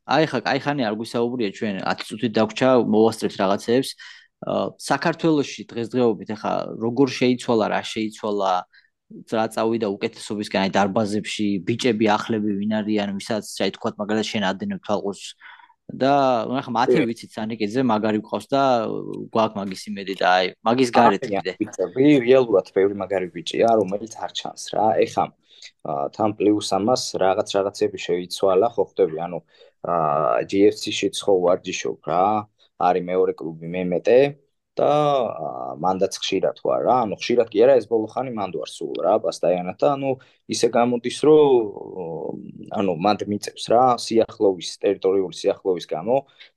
აი 0.03 0.25
ხა 0.31 0.39
აი 0.53 0.59
ხანი 0.65 0.83
არ 0.87 0.95
გვისაუბრია 0.99 1.49
ჩვენ 1.57 1.75
10 1.83 2.07
წუთით 2.09 2.33
დაგვრჩა 2.37 2.69
მოვასწრებთ 2.93 3.37
რაღაცეებს 3.41 3.89
საქართველოსში 4.43 5.63
დღესდღეობით 5.71 6.29
ახლა 6.35 6.53
როგორ 6.83 7.07
შეიცვალა 7.19 7.65
რა 7.73 7.81
შეიცვალა 7.87 8.53
რა 9.31 9.45
წავიდა 9.55 9.87
უკეთესობისკენ 9.93 10.61
აი 10.67 10.71
დარბაზებში 10.75 11.47
ბიჭები 11.67 12.05
ახლები 12.17 12.55
ვინ 12.59 12.73
არიან 12.81 13.13
ვისაც 13.17 13.45
აი 13.63 13.71
თქვა 13.77 13.89
მაგალითად 14.01 14.27
შენ 14.31 14.43
ადენებ 14.51 14.79
თვალყოს. 14.83 15.21
და 15.83 16.11
ახლა 16.47 16.71
მათე 16.79 16.99
ვიცით 17.05 17.31
სანიკეზე 17.35 17.83
მაგარი 17.83 18.19
ყავს 18.23 18.45
და 18.47 18.61
გვაქვს 19.35 19.57
მაგის 19.59 19.81
იმედი 19.91 20.13
და 20.15 20.27
აი 20.39 20.45
მაგის 20.63 20.89
გარეთ 20.95 21.23
კიდე. 21.27 21.51
ბიჭები 21.59 22.05
რეალურად 22.23 22.67
ბევრი 22.71 22.95
მაგარი 23.03 23.27
ბიჭია 23.35 23.67
რომელიც 23.79 24.13
არ 24.15 24.31
ჩანს 24.31 24.63
რა. 24.73 24.85
ეხა 25.03 25.25
თან 26.15 26.31
პლუს 26.39 26.69
ამას 26.79 27.03
რაღაც 27.19 27.47
რაღაცები 27.57 27.97
შეიცვალა 28.07 28.67
ხო 28.73 28.83
ხდები 28.89 29.17
ანუ 29.27 29.39
აა 29.83 30.47
GFC-შიც 30.51 31.15
ხო 31.25 31.33
ვარჯიშობ 31.43 32.07
რა. 32.07 32.23
არის 32.83 33.03
მეორე 33.09 33.33
კლუბი 33.39 33.67
მემეტე 33.75 34.19
და 34.79 34.89
მანდაც 35.77 36.17
ხშირად 36.17 36.57
ვარ 36.65 36.81
რა. 36.87 36.95
ანუ 37.05 37.15
ხშირად 37.21 37.47
კი 37.53 37.61
არა 37.63 37.73
ეს 37.77 37.85
ბოლო 37.91 38.07
ხანი 38.09 38.31
მანდ 38.33 38.53
ვარ 38.57 38.69
სულ 38.73 38.95
რა, 39.05 39.13
პასტაიანად 39.25 39.77
და 39.77 39.87
ანუ 39.95 40.11
ისე 40.49 40.67
გამოდის 40.73 41.17
რომ 41.27 42.39
ანუ 42.79 42.91
მანდ 43.05 43.19
მიწევს 43.29 43.65
რა, 43.69 43.83
სიახლოვის 44.05 44.69
ტერიტორიული 44.83 45.35
სიახლოვის 45.41 45.85
გამო 45.93 46.15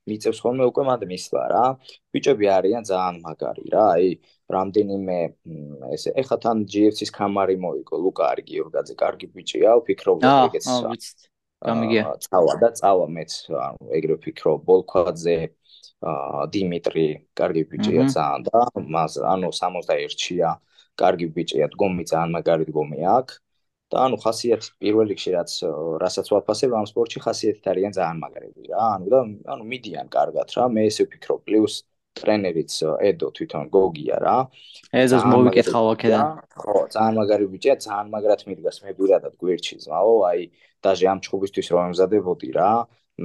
მიწევს 0.09 0.39
ხოლმე 0.41 0.65
უკვე 0.71 0.83
მანდ 0.89 1.03
მისვლა 1.13 1.43
რა. 1.53 1.65
ბიჭები 2.15 2.45
არიან 2.57 2.83
ძალიან 2.89 3.15
მაგარი 3.27 3.65
რა. 3.75 3.85
აი 3.95 4.07
რამდენიმე 4.55 5.17
ესე 5.93 6.09
ეხლა 6.21 6.37
თან 6.43 6.57
GFC-ს 6.71 7.11
კამარი 7.11 7.57
მოიგო 7.59 7.95
ლუკა 8.03 8.23
არგიორგაძე 8.33 8.95
კარგი 9.03 9.27
ბიჭია 9.35 9.75
ვფიქრობ 9.83 10.17
რომ 10.23 10.37
ეგეც 10.47 10.65
აა 10.71 10.91
ვიცით 10.95 11.19
გამიგია 11.65 12.03
წავა 12.27 12.53
და 12.61 12.69
წავა 12.79 13.07
მეც 13.17 13.31
ანუ 13.49 13.91
ეგრე 13.97 14.17
ვფიქრობ 14.19 14.61
ბოლქვაძე 14.67 15.37
დიმიტრი 16.53 17.07
კარგი 17.39 17.63
ბიჭია 17.71 18.05
ძალიან 18.13 18.45
და 18.47 18.61
მას 18.95 19.17
ანუ 19.33 19.49
61-ია 19.49 20.51
კარგი 21.01 21.27
ბიჭია 21.33 21.67
დგომი 21.73 22.03
ძალიან 22.11 22.29
მაგარი 22.37 22.65
დგომი 22.69 22.99
აქვს 23.17 23.41
და 23.87 24.03
ანუ 24.05 24.17
ხასიათი 24.21 24.69
პირველ 24.83 25.07
რიგში 25.13 25.31
რაც 25.33 25.51
რასაც 26.03 26.27
ვაფასებ 26.35 26.71
ამ 26.77 26.87
სპორტში 26.91 27.19
ხასიათით 27.25 27.67
არიან 27.71 27.93
ძალიან 27.97 28.17
მაგარები 28.23 28.63
რა 28.71 28.83
ანუ 28.95 29.07
და 29.13 29.19
ანუ 29.53 29.63
მიდიან 29.71 30.07
კარგად 30.11 30.47
რა. 30.57 30.63
მე 30.75 30.81
ესე 30.91 31.07
ვფიქრობ 31.07 31.39
პლუს 31.47 31.75
ტრენერიც 32.17 32.73
ედო 33.09 33.27
თვითონ 33.37 33.63
გოგია 33.71 34.17
რა. 34.25 34.37
ეზოს 34.91 35.23
მოვიკითხავ 35.31 35.85
აქედან. 35.93 36.25
ხო 36.61 36.77
ძალიან 36.93 37.13
მაგარი 37.21 37.45
ბიჭია 37.53 37.75
ძალიან 37.85 38.07
მაგრად 38.11 38.41
მიდგას 38.49 38.77
მე 38.83 38.91
პირადად 38.99 39.33
გვერდში 39.41 39.75
ზმაო 39.87 40.15
აი 40.31 40.41
დაჟე 40.87 41.07
ამ 41.13 41.19
ჩხუბისთვის 41.25 41.67
რომ 41.73 41.83
ემზადებოდი 41.91 42.49
რა 42.59 42.71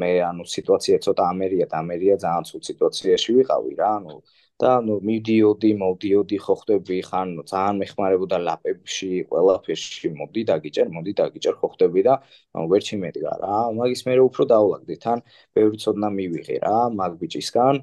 მე 0.00 0.10
ანუ 0.30 0.44
სიტუაცია 0.56 0.96
ცოტა 1.06 1.24
ამერია 1.32 1.66
და 1.72 1.76
ამერია 1.84 2.14
ძალიან 2.24 2.44
ცუდ 2.50 2.62
სიტუაციაში 2.70 3.30
ვიყავი 3.38 3.72
რა 3.80 3.90
ანუ 3.98 4.16
და 4.62 4.70
ანუ 4.78 4.94
მიდიოდი 5.08 5.70
მოდიოდი 5.82 6.38
ხო 6.44 6.54
ხდები 6.60 6.98
ხან 7.08 7.28
ძალიან 7.50 7.76
მეხმარებოდა 7.82 8.38
ლაპებში 8.46 9.08
ყველაფერში 9.30 10.08
მოდი 10.20 10.42
დაგიჭერ 10.50 10.88
მოდი 10.96 11.12
დაგიჭერ 11.20 11.54
ხო 11.60 11.68
ხდები 11.72 12.00
და 12.08 12.14
ანუ 12.54 12.66
ვერჩი 12.72 12.96
მედგა 13.02 13.32
რა. 13.42 13.56
მაგის 13.78 14.02
მე 14.06 14.14
უფრო 14.28 14.42
დაულაგდი 14.52 14.96
თან 15.04 15.18
ბევრი 15.56 15.76
ცოდნა 15.84 16.08
მივიღე 16.18 16.56
რა 16.66 16.76
მაგ 17.00 17.12
ბიჭისგან 17.22 17.76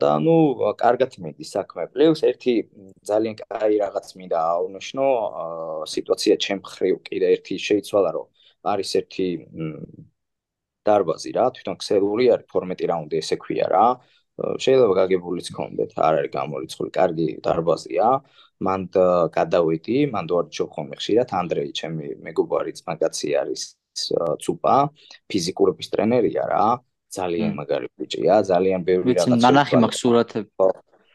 და 0.00 0.08
ანუ 0.16 0.36
კარგად 0.82 1.12
მიდის 1.22 1.50
საქმე. 1.56 1.82
პლუს 1.94 2.20
ერთი 2.30 2.52
ძალიან 3.10 3.34
კაი 3.40 3.74
რაღაც 3.84 4.06
მინდა 4.18 4.38
აუნიშნო 4.54 5.06
სიტუაცია 5.94 6.34
ჩემ 6.44 6.60
ხრივ 6.72 6.94
კიდე 7.08 7.26
ერთი 7.34 7.54
შეიცვალა 7.68 8.10
რომ 8.16 8.26
არის 8.64 8.90
ერთი 9.00 9.26
დარბაზი 10.88 11.30
რა 11.36 11.46
თვითონ 11.56 11.76
ქსელური 11.82 12.26
არის 12.34 12.46
12 12.54 12.88
რაუნდი 12.90 13.16
ესე 13.22 13.36
ქვია 13.42 13.66
რა. 13.72 13.86
შეიძლება 14.38 14.94
გაგებულიც 15.02 15.46
გქონდეთ 15.50 15.90
არ 15.98 16.14
არის 16.18 16.32
გამორიცხული 16.38 16.90
კარგი 16.94 17.28
დარბაზია. 17.44 18.08
მან 18.66 18.80
გადავედი 19.34 19.98
მან 20.14 20.24
ვარ 20.34 20.46
ჩოხომი 20.54 20.94
ხშირად 20.98 21.28
ანდრეი 21.40 21.70
ჩემი 21.78 22.06
მეგობარი 22.26 22.72
ძმაკაცი 22.78 23.28
არის 23.42 23.62
ცუპა 24.44 24.76
ფიზიკურობის 25.30 25.90
ტრენერია 25.94 26.44
რა. 26.52 26.66
ძალიან 27.08 27.52
მაგარი 27.56 27.88
ბიჭია 27.98 28.34
ძალიან 28.44 28.80
ბევრი 28.84 29.16
რაღაცა 29.16 29.32
ვიცი 29.32 29.44
ნანახი 29.48 29.76
მაქვს 29.80 30.00
სურათები 30.04 30.50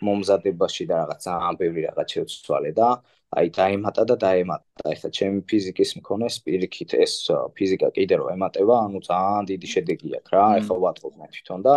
მომზადებაში 0.08 0.84
და 0.89 0.96
რაღაც 1.02 1.20
ძალიან 1.28 1.60
ბევრი 1.62 1.82
რაღაც 1.88 2.08
შეცვალე 2.16 2.72
და 2.80 2.89
აი 3.34 3.48
დაემატა 3.58 4.04
და 4.10 4.16
დაემატა. 4.26 4.89
ეხლა 4.94 5.10
ჩემი 5.18 5.39
ფიზიკის 5.50 5.92
მქონე 6.00 6.28
სპირიქით 6.38 6.92
ეს 7.06 7.13
ფიზიკა 7.58 7.89
კიდე 7.98 8.16
რომ 8.22 8.28
ემატება 8.36 8.76
ანუ 8.88 9.00
ძალიან 9.10 9.44
დიდი 9.52 9.68
შედეგი 9.74 10.10
აქვს 10.20 10.34
რა 10.36 10.46
ეხლა 10.60 10.76
ვატყობ 10.86 11.13
მე 11.20 11.28
თვითონ 11.34 11.60
და 11.68 11.76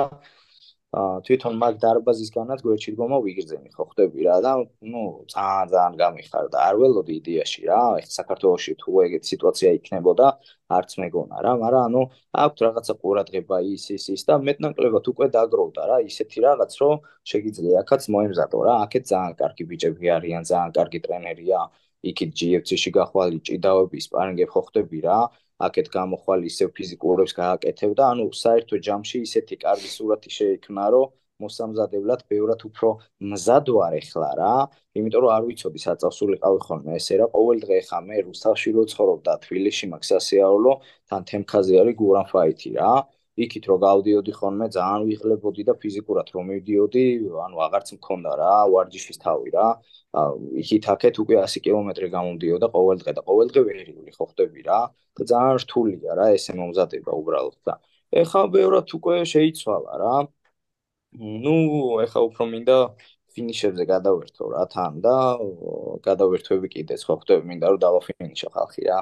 თვითონ 0.94 1.57
მაგ 1.61 1.75
დარბაზისგანაც 1.83 2.61
გვერდში 2.64 2.92
დგომა 2.94 3.18
ვიგრძენი 3.25 3.70
ხო 3.75 3.85
ხდები 3.90 4.27
რა 4.27 4.37
და 4.44 4.53
ნუ 4.92 5.03
ძალიან 5.33 5.66
ძალიან 5.72 5.96
გამიხარდა 6.03 6.59
არ 6.66 6.77
ველოდი 6.81 7.12
იდეაში 7.20 7.62
რა 7.70 7.81
ეხლა 8.01 8.14
საქართველოში 8.16 8.72
თუ 8.83 8.90
ეგეთ 9.05 9.25
სიტუაცია 9.31 9.72
იქნებოდა 9.79 10.27
არც 10.79 10.90
მეგონა 11.03 11.37
რა 11.46 11.53
მაგრამ 11.62 11.85
ანუ 11.88 12.03
აქვს 12.44 12.64
რაღაცა 12.66 12.94
ყურადღება 13.03 13.57
ის 13.75 13.85
ის 13.96 14.05
ის 14.14 14.22
და 14.31 14.35
მეტნაკლებად 14.49 15.05
უკვე 15.12 15.27
დაგროვდა 15.37 15.83
რა 15.90 15.96
ისეთი 16.11 16.38
რაღაც 16.46 16.72
რომ 16.81 16.94
შეიძლება 17.31 17.83
აქაც 17.83 18.03
მოემზადო 18.16 18.59
რა 18.66 18.75
აქეთ 18.87 19.05
ძალიან 19.12 19.35
კარგი 19.42 19.64
ბიჭები 19.70 20.07
არიან 20.16 20.42
ძალიან 20.51 20.70
კარგი 20.79 21.01
ტრენერია 21.09 21.61
იქით 22.11 22.31
GFC-ში 22.38 22.90
გახვალ 22.96 23.31
ჭიდაოები 23.51 23.99
სპარინგები 24.07 24.53
ხო 24.55 24.61
ხდები 24.70 24.99
რა 25.07 25.18
აქეთ 25.64 25.87
გამოხვალ 25.97 26.40
ისევ 26.51 26.69
ფიზიკურებს 26.77 27.33
გააკეთებ 27.40 27.92
და 27.99 28.05
ანუ 28.12 28.27
საერთო 28.45 28.77
ჯამში 28.87 29.19
ისეთი 29.27 29.57
კარგი 29.64 29.90
სურათი 29.97 30.31
შეიქმნა, 30.38 30.85
რომ 30.95 31.14
მოსამზადებლად 31.45 32.21
ბევრად 32.33 32.61
უფრო 32.69 32.90
მზად 33.33 33.66
ვარ 33.77 33.97
ეხლა 34.01 34.31
რა. 34.40 34.53
იმიტომ 34.97 35.21
რომ 35.25 35.33
არ 35.37 35.42
ვიცოდი 35.49 35.81
საწავსულიყავი 35.85 36.61
ხოლმე 36.66 36.97
ესე 37.01 37.19
რა 37.21 37.27
ყოველ 37.37 37.59
დღე 37.64 37.79
ხა 37.88 37.99
მე 38.09 38.16
რუსთავში 38.29 38.71
რო 38.77 38.85
ცხოვრობ 38.92 39.21
და 39.27 39.35
თბილისში 39.45 39.87
მაქვს 39.92 40.12
სასიარულო, 40.12 40.73
თან 41.09 41.23
თემქაზე 41.31 41.75
არის 41.83 41.97
გურან 42.01 42.27
ფაითი 42.33 42.71
რა. 42.77 42.92
იქით 43.44 43.64
რო 43.68 43.77
გავდიოდი 43.85 44.33
ხოლმე 44.38 44.66
ძალიან 44.77 45.03
ვიღლებოდი 45.09 45.62
და 45.68 45.75
ფიზიკურად 45.83 46.29
რომ 46.35 46.44
მივდიოდი, 46.51 47.05
ანუ 47.46 47.57
აღარც 47.66 47.88
მქონდა 47.96 48.31
რა, 48.40 48.53
ვარჯიშის 48.72 49.18
თავი 49.25 49.51
რა. 49.57 49.66
იქით 50.62 50.85
აქეთ 50.94 51.14
უკვე 51.22 51.37
100 51.44 51.61
კილომეტრი 51.66 52.09
გამომდიოდა 52.16 52.66
ყოველ 52.77 52.99
დღე 53.03 53.12
და 53.18 53.22
ყოველ 53.29 53.49
დღე 53.53 53.62
ვერიული 53.68 54.12
ხო 54.16 54.25
ხდები 54.31 54.62
რა. 54.68 54.81
და 55.16 55.22
ძალიან 55.33 55.57
რთულია 55.64 56.12
რა 56.18 56.27
ესე 56.37 56.53
მომზადება 56.61 57.12
უბრალოდ 57.20 57.59
და 57.68 57.75
ეხა 58.22 58.42
ბევრად 58.55 58.88
უკვე 58.96 59.16
შეიცვალა 59.33 59.92
რა. 60.03 60.16
ну 61.44 61.55
ეხა 62.05 62.20
უფრო 62.29 62.44
მინდა 62.53 62.77
ფინიშებზე 63.37 63.85
გადავერთო 63.92 64.44
რა 64.53 64.64
თან 64.75 64.92
და 65.05 65.14
გადავერთვები 66.09 66.68
კიდეც 66.75 67.01
ხო 67.09 67.14
ხდები 67.20 67.44
მინდა 67.51 67.66
რომ 67.72 67.81
დავაფინიშო 67.85 68.49
ხალხი 68.57 68.83
რა. 68.88 68.99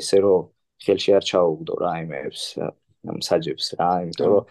ესე 0.00 0.18
რომ 0.24 0.40
ხელში 0.84 1.10
არ 1.18 1.24
ჩაუგდო 1.30 1.74
რა 1.82 1.92
იმებს 2.04 2.42
მსაჯებს 3.18 3.66
რა, 3.78 3.90
იმიტომ 4.04 4.28
რომ 4.32 4.44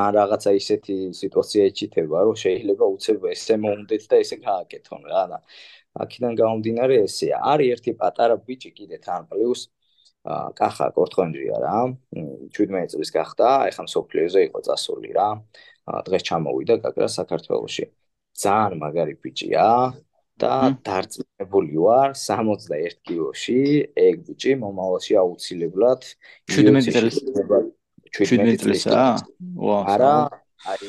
ან 0.00 0.08
რაღაცა 0.16 0.50
ისეთი 0.60 0.96
სიტუაცია 1.20 1.62
ეჩითება, 1.70 2.18
რომ 2.26 2.36
შეიძლება 2.44 2.84
უცებ 2.96 3.26
ესე 3.34 3.56
მომდეთ 3.64 4.02
და 4.10 4.16
ესე 4.24 4.36
გააკეთონ 4.46 5.02
რა 5.12 5.22
და 5.32 5.38
აქედან 6.04 6.32
გამომდინარე 6.40 6.96
ესეა. 7.06 7.36
არის 7.52 7.68
ერთი 7.74 7.92
პატარა 8.00 8.36
ბიჭი 8.46 8.70
კიდე 8.78 8.96
თან 9.06 9.22
პლუს 9.30 9.60
კახა 10.58 10.86
კორთხონჯია 10.96 11.56
რა. 11.62 11.78
17 12.56 12.90
წლის 12.92 13.10
გახდა, 13.18 13.48
ეხლა 13.70 13.86
სოფლიოზე 13.96 14.40
იყო 14.48 14.58
წასული 14.66 15.10
რა. 15.18 15.28
დღეს 16.06 16.22
ჩამოვიდა 16.28 16.74
გაგრა 16.84 17.08
საქართველოში. 17.18 17.84
ძალიან 18.42 18.74
მაგარი 18.82 19.14
ბიჭია. 19.22 19.66
და 20.36 20.76
დარწმუნებული 20.84 21.78
ვარ 21.80 22.12
61 22.12 22.96
კილოში 23.08 23.60
ეგ 23.96 24.16
ბიჭი 24.26 24.52
მომავალში 24.60 25.16
აუცილებლად 25.22 26.02
17 26.52 26.92
წელს 26.92 27.16
17 28.16 28.62
წლისა? 28.62 29.02
ვა. 29.60 29.78
არა, 29.92 30.14
აი 30.72 30.88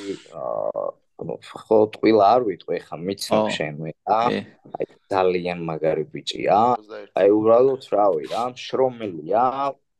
ხო 1.17 1.79
ტყილა 1.93 2.25
არ 2.37 2.41
ვიტყვი 2.47 2.79
ხა 2.87 2.95
მიცნობ 3.01 3.45
შენ 3.57 3.73
მე 3.83 3.91
რა. 4.07 4.19
აი 4.77 4.85
ძალიან 5.11 5.59
მაგარი 5.69 6.05
ბიჭია. 6.13 6.59
აი 7.17 7.27
უბრალოდ 7.37 7.83
რავი 7.91 8.25
რა, 8.31 8.43
შრომელია 8.55 9.45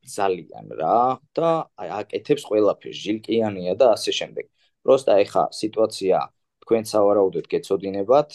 ძალიან 0.07 0.67
რა 0.79 0.99
და 1.35 1.49
აი 1.81 1.89
აკეთებს 1.99 2.43
ყველაფერს, 2.47 2.97
ჟილკიანია 3.03 3.73
და 3.81 3.85
ასე 3.97 4.11
შემდეგ. 4.19 4.45
პროსტა 4.85 5.11
აი 5.17 5.25
ხა 5.31 5.43
სიტუაცია 5.51 6.17
თქვენ 6.63 6.83
სავარაუდოდ 6.91 7.45
გეცოდინებათ, 7.51 8.29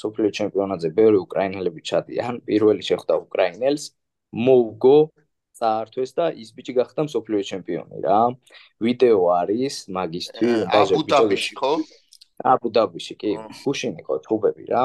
სოფლიო 0.00 0.30
ჩემპიონატზე 0.38 0.88
ბევრი 0.98 1.18
უკრაინელები 1.24 1.80
ჩადიან, 1.88 2.34
პირველი 2.48 2.82
შეხვდა 2.88 3.14
უკრაინელს, 3.24 3.84
მოუგო 4.32 4.98
წაართვეს 5.58 6.10
და 6.18 6.24
ის 6.42 6.48
ბიჭი 6.56 6.72
გახდა 6.78 7.00
მსოფლიო 7.08 7.40
ჩემპიონი 7.50 7.98
რა. 8.06 8.20
ვიდეო 8.84 9.20
არის 9.40 9.74
მაგისტრი 9.96 10.48
აბუდაბიში 10.80 11.54
ხო? 11.60 11.72
აბუდაბიში 12.52 13.14
კი, 13.20 13.30
გუშინი 13.64 14.02
ხო 14.06 14.14
თუბები 14.26 14.64
რა. 14.72 14.84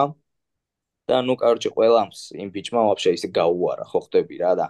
და 1.10 1.20
ნუ 1.28 1.34
კაროჩი 1.42 1.70
ყველამს 1.76 2.20
იმ 2.40 2.50
ბიჭმა 2.56 2.82
ვაფშე 2.88 3.12
ისე 3.18 3.28
გაუარა 3.36 3.86
ხო 3.92 4.00
ხდები 4.06 4.36
რა 4.42 4.52
და 4.60 4.68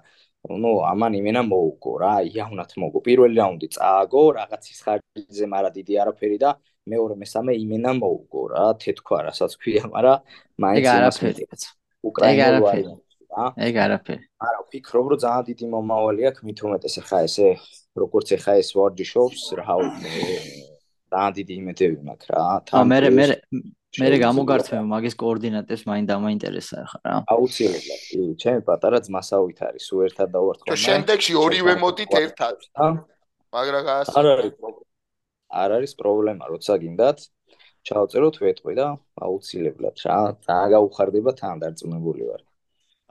ნუ 0.61 0.71
ამან 0.89 1.13
იმენა 1.19 1.41
მოუგო 1.45 1.91
რა, 2.01 2.13
იავნათ 2.25 2.71
მოუგო. 2.81 2.99
პირველი 3.05 3.35
რაუნდი 3.37 3.67
წააგო, 3.75 4.23
რაღაც 4.39 4.63
ის 4.73 4.79
ხარჯზე 4.85 5.45
მარა 5.53 5.69
დიდი 5.77 5.93
არაფერი 6.01 6.37
და 6.41 6.49
მეორე 6.89 7.15
მესამე 7.21 7.51
იმენა 7.61 7.91
მოუგო 8.01 8.41
რა, 8.53 8.65
თეთქვა 8.81 9.19
რასაც 9.29 9.51
ქვია, 9.61 9.83
მაგრამ 9.93 10.17
მაინც 10.65 10.87
იმას 10.97 11.17
მეტიაც. 11.21 11.61
უკრაინული 12.09 13.05
რა. 13.31 13.45
ეგ 13.67 13.75
არაფერი. 13.85 14.23
არა, 14.47 14.59
ვფიქრობ, 14.67 15.05
რომ 15.11 15.19
ძალიან 15.25 15.45
დიდი 15.49 15.65
მომავალი 15.75 16.21
აქვს, 16.29 16.41
მით 16.47 16.59
უმეტეს 16.67 16.95
ახლა 17.01 17.19
ესე, 17.27 17.49
როგორც 17.97 18.27
ახლა 18.37 18.53
ეს 18.61 18.69
ვარჯიშობს, 18.77 19.41
რა 19.59 19.75
ძალიან 21.11 21.33
დიდი 21.37 21.53
იმედები 21.61 21.97
მაქვს 22.07 22.27
რა. 22.31 22.41
ა 22.71 22.81
მე 22.87 22.97
მე 23.11 23.25
მე 23.99 24.07
გამოგართვე 24.23 24.77
მაგის 24.87 25.15
კოორდინატებს 25.19 25.83
მაინ 25.89 26.05
დამაინტერესა 26.07 26.75
ახლა 26.87 26.99
რა. 27.03 27.15
აუცილებლად. 27.35 28.01
ჩემი 28.39 28.61
პატარა 28.63 28.97
ძმასავით 29.07 29.59
არის, 29.67 29.83
სულ 29.91 29.99
ერთად 30.07 30.27
დავართ 30.31 30.59
ხოლმე. 30.63 30.71
და 30.71 30.77
შემდეგში 30.87 31.33
ორივე 31.35 31.73
მოდით 31.83 32.11
ერთად. 32.23 32.55
მაგრამ 33.51 33.83
გას 33.89 34.07
არ 34.15 34.25
არის 34.31 34.53
არ 35.51 35.69
არის 35.77 35.91
პრობლემა, 35.99 36.43
როცა 36.47 36.73
გინდათ 36.79 37.19
ჩავწეროთ 37.83 38.35
ვეტყვი 38.39 38.73
და 38.79 38.87
აუცილებლად 39.27 39.95
რა. 40.07 40.19
დააგაუხარდება 40.47 41.31
თან 41.35 41.55
დარწმუნებული 41.59 42.23
ვარ. 42.31 42.41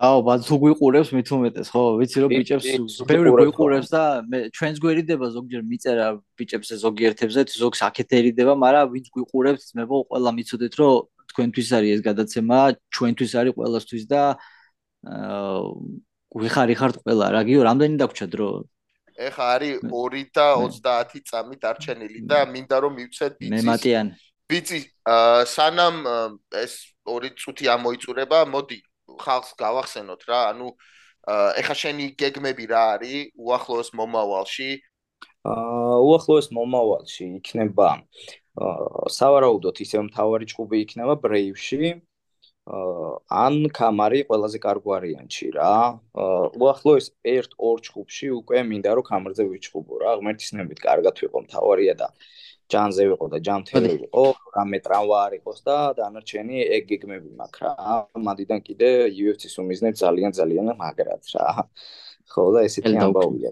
აუ, 0.01 0.18
ბა 0.24 0.34
თუ 0.40 0.57
გვიყურებს 0.64 1.11
მით 1.12 1.28
უმეტეს, 1.28 1.68
ხო, 1.68 1.82
ვიცი 2.01 2.18
რომ 2.24 2.30
ბიჭებს 2.32 2.66
ბევრი 3.05 3.30
გვიყურებს 3.36 3.88
და 3.92 4.24
მე 4.24 4.38
ჩვენს 4.48 4.78
გვერიდება 4.80 5.26
ზოგჯერ 5.36 5.61
მიწერა 5.61 6.07
ბიჭებს 6.40 6.72
ზოგიერთებზე, 6.80 7.40
თუ 7.44 7.57
ზოგს 7.61 7.80
აქეთ 7.84 8.09
ერიდება, 8.16 8.55
მაგრამ 8.57 8.86
ვინც 8.96 9.07
გვიყურებს, 9.12 9.76
მე 9.76 9.84
ბო 9.84 10.01
ყველა 10.09 10.30
მიცოდეთ 10.40 10.72
რომ 10.80 10.94
თქვენთვის 11.30 11.68
არის 11.76 11.90
ეს 11.96 12.01
გადაცემა, 12.09 12.59
ჩვენთვის 12.96 13.32
არის 13.44 13.53
ყველასთვის 13.61 14.05
და 14.09 14.22
აა 15.05 15.61
ვიხარი 16.40 16.74
ხართ 16.80 16.94
ყველა. 17.05 17.26
რა 17.36 17.40
გიო, 17.44 17.61
რამდენი 17.68 17.96
დაგვრჩა 18.01 18.26
დრო? 18.32 18.48
ეხა 19.20 19.44
არის 19.61 19.76
2 19.84 20.32
და 20.32 20.46
30 20.80 21.28
წამი 21.28 21.57
დარჩენილი 21.61 22.20
და 22.24 22.38
მინდა 22.48 22.76
რომ 22.80 22.92
მივცეთ 22.96 23.32
მე 23.36 23.48
ბიცის. 23.53 23.68
მატიან. 23.68 24.07
ბიცი, 24.48 24.80
აა, 25.05 25.44
სანამ 25.44 25.96
ეს 26.57 26.72
2 27.05 27.36
წუთი 27.36 27.68
ამოიწურება, 27.68 28.48
მოდი 28.48 28.78
ხალხს 29.25 29.53
გავახსენოთ 29.62 30.23
რა. 30.31 30.41
ანუ 30.53 30.68
აა, 31.31 31.49
ეხა 31.61 31.75
შენი 31.83 32.05
გეგმები 32.21 32.64
რა 32.73 32.83
არის 32.97 33.33
უახლოეს 33.37 33.91
მომავალში? 34.01 34.71
აა 35.51 35.97
უახლოეს 36.05 36.49
მომავალში 36.57 37.27
იქნება 37.41 37.89
აა 38.61 39.09
სავარაუდოდ 39.16 39.77
ისევ 39.85 40.07
მთავარი 40.09 40.47
ჭუბი 40.53 40.81
იქნება 40.85 41.14
ბრეივში 41.25 41.83
აა 42.71 43.11
ან 43.45 43.55
კამარი 43.79 44.21
ყველაზე 44.29 44.59
კარგ 44.66 44.85
ვარიანტში 44.91 45.49
რა. 45.57 45.75
აა 46.25 46.45
უახლოეს 46.61 47.07
1-2 47.37 47.73
ჭუბში 47.89 48.29
უკვე 48.41 48.64
მინდა 48.71 48.91
რომ 48.97 49.09
კამარზე 49.11 49.45
ვიჭუბო 49.53 49.95
რა. 50.05 50.11
ღმერთის 50.21 50.51
ნებით 50.61 50.81
კარგად 50.89 51.14
ვიყო 51.25 51.39
მთავარია 51.47 51.95
და 52.01 52.09
ჯანზე 52.73 53.05
ვიყო 53.11 53.27
და 53.33 53.39
ჯანმრთელი 53.47 53.91
ვიყო, 54.03 54.25
რამე 54.57 54.79
ტრავმა 54.85 55.16
არ 55.27 55.33
იყოს 55.41 55.61
და 55.66 55.77
დანარჩენი 55.99 56.57
ეგ 56.77 56.83
გეგმები 56.91 57.31
მაქვს 57.41 57.61
რა. 57.64 57.73
მანდიდან 58.27 58.61
კიდე 58.66 58.89
UFC-ს 59.11 59.55
უმიზნებ 59.62 59.95
ძალიან 60.03 60.33
ძალიან 60.39 60.66
მაგრად 60.79 61.23
რა. 61.35 61.47
ხო 62.31 62.43
და 62.55 62.61
ესეთი 62.66 62.95
ამბავია. 63.05 63.51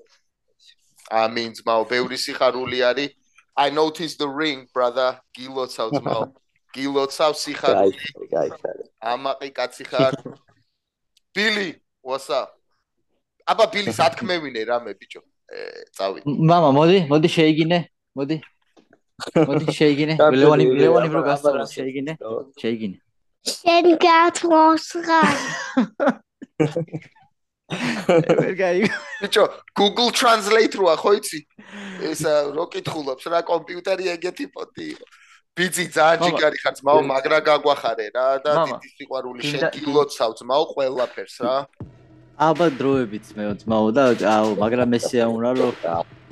ამინ 1.11 1.51
ძმაო, 1.59 1.83
ბევრი 1.89 2.17
სიხარული 2.21 2.79
არის. 2.85 3.11
I 3.59 3.71
noticed 3.71 4.19
the 4.23 4.29
ring, 4.29 4.69
brother. 4.73 5.19
გილოცავ 5.35 5.89
ძმაო. 5.99 6.23
გილოცავ 6.77 7.33
სიხარული. 7.35 8.29
გაიხარე, 8.31 8.85
ამაყი 9.03 9.51
კაცი 9.57 9.85
ხარ. 9.91 10.13
ბილი, 11.35 11.75
what's 12.05 12.31
up? 12.31 12.55
აბა 13.49 13.65
ბილი 13.73 13.91
სათქმევინე 13.99 14.63
რამე 14.69 14.93
ბიჭო. 14.95 15.23
ე, 15.49 15.59
წავიდე. 15.97 16.25
მამა, 16.29 16.71
მოდი, 16.77 16.99
მოდი 17.11 17.29
შეიგინე. 17.35 17.79
მოდი. 18.15 18.37
მოდი 19.19 19.67
შეიგინე. 19.75 20.15
ლევანი, 20.41 20.65
ლევანი 20.79 21.09
რო 21.13 21.23
აბა, 21.35 21.67
შეიგინე. 21.75 22.13
შეიგინე. 22.63 22.97
შენ 23.49 23.87
გათმოსღა 24.03 25.21
ვერ 28.41 28.55
გაიგო. 28.57 28.97
ბიჭო, 29.21 29.45
Google 29.77 30.11
Translate 30.17 30.75
როა 30.81 30.97
ხო 30.97 31.11
იცი? 31.21 31.41
ეს 32.09 32.25
ა, 32.25 32.49
რო 32.57 32.65
კითხულობს 32.73 33.25
რა 33.29 33.41
კომპიუტერი 33.45 34.09
ეგეთი 34.17 34.47
პოტი 34.57 34.85
იყო. 34.97 35.05
ბიჭი 35.59 35.85
ძალიან 35.93 36.21
ჯიგარი 36.25 36.59
ხარ 36.65 36.75
ძმაო, 36.81 37.01
მაგრა 37.05 37.39
გაგვახარე 37.45 38.07
რა 38.17 38.29
და 38.41 38.53
დიდი 38.65 38.89
სიყვარული 38.97 39.43
შენ 39.45 39.63
გილოცავ 39.75 40.31
ძმაო 40.41 40.65
ყველაფერს 40.73 41.37
რა. 41.45 41.57
აბა 42.39 42.67
დროებით 42.79 43.27
მე 43.37 43.45
ძმაო 43.61 43.89
და 43.93 44.03
აუ, 44.17 44.49
მაგრამ 44.63 44.91
ესეა 44.97 45.27
უნდა 45.29 45.51
რომ 45.59 45.75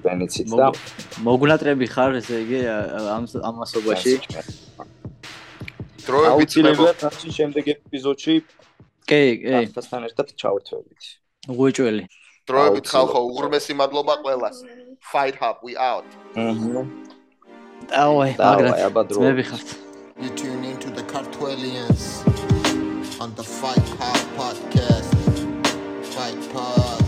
ბენიციც 0.07 0.55
და 0.61 0.67
მოგუნატრები 1.27 1.87
ხარ 1.95 2.19
ესე 2.21 2.37
იგი 2.45 2.61
ამ 3.17 3.25
ამასობაში. 3.51 4.15
დროებით 6.07 6.51
თავში 7.03 7.31
შემდეგ 7.39 7.65
ეპიზოდში 7.75 8.35
კი, 9.07 9.23
კი, 9.43 9.55
ახსთან 9.75 10.07
ერთად 10.11 10.27
ჩავერთვებით. 10.39 11.03
უეჭველი. 11.51 12.05
დროებით 12.47 12.87
ხალხო, 12.91 13.21
უღრმესი 13.31 13.75
მადლობა 13.81 14.15
ყველას. 14.23 14.63
Fight 15.13 15.37
Hub, 15.43 15.57
we 15.63 15.75
out. 15.79 16.07
აჰა. 16.35 16.83
დავაი, 17.91 18.31
დრო. 19.11 19.19
ძმები 19.19 19.45
ხართ. 19.51 19.69
You 20.19 20.31
tune 20.41 20.65
into 20.65 20.89
the 20.99 21.05
Cartwellians 21.13 22.25
on 23.21 23.35
the 23.35 23.45
Fight 23.45 23.89
Hard 24.01 24.25
Podcast. 24.39 25.13
Fight 26.15 26.41
Pod. 26.53 27.06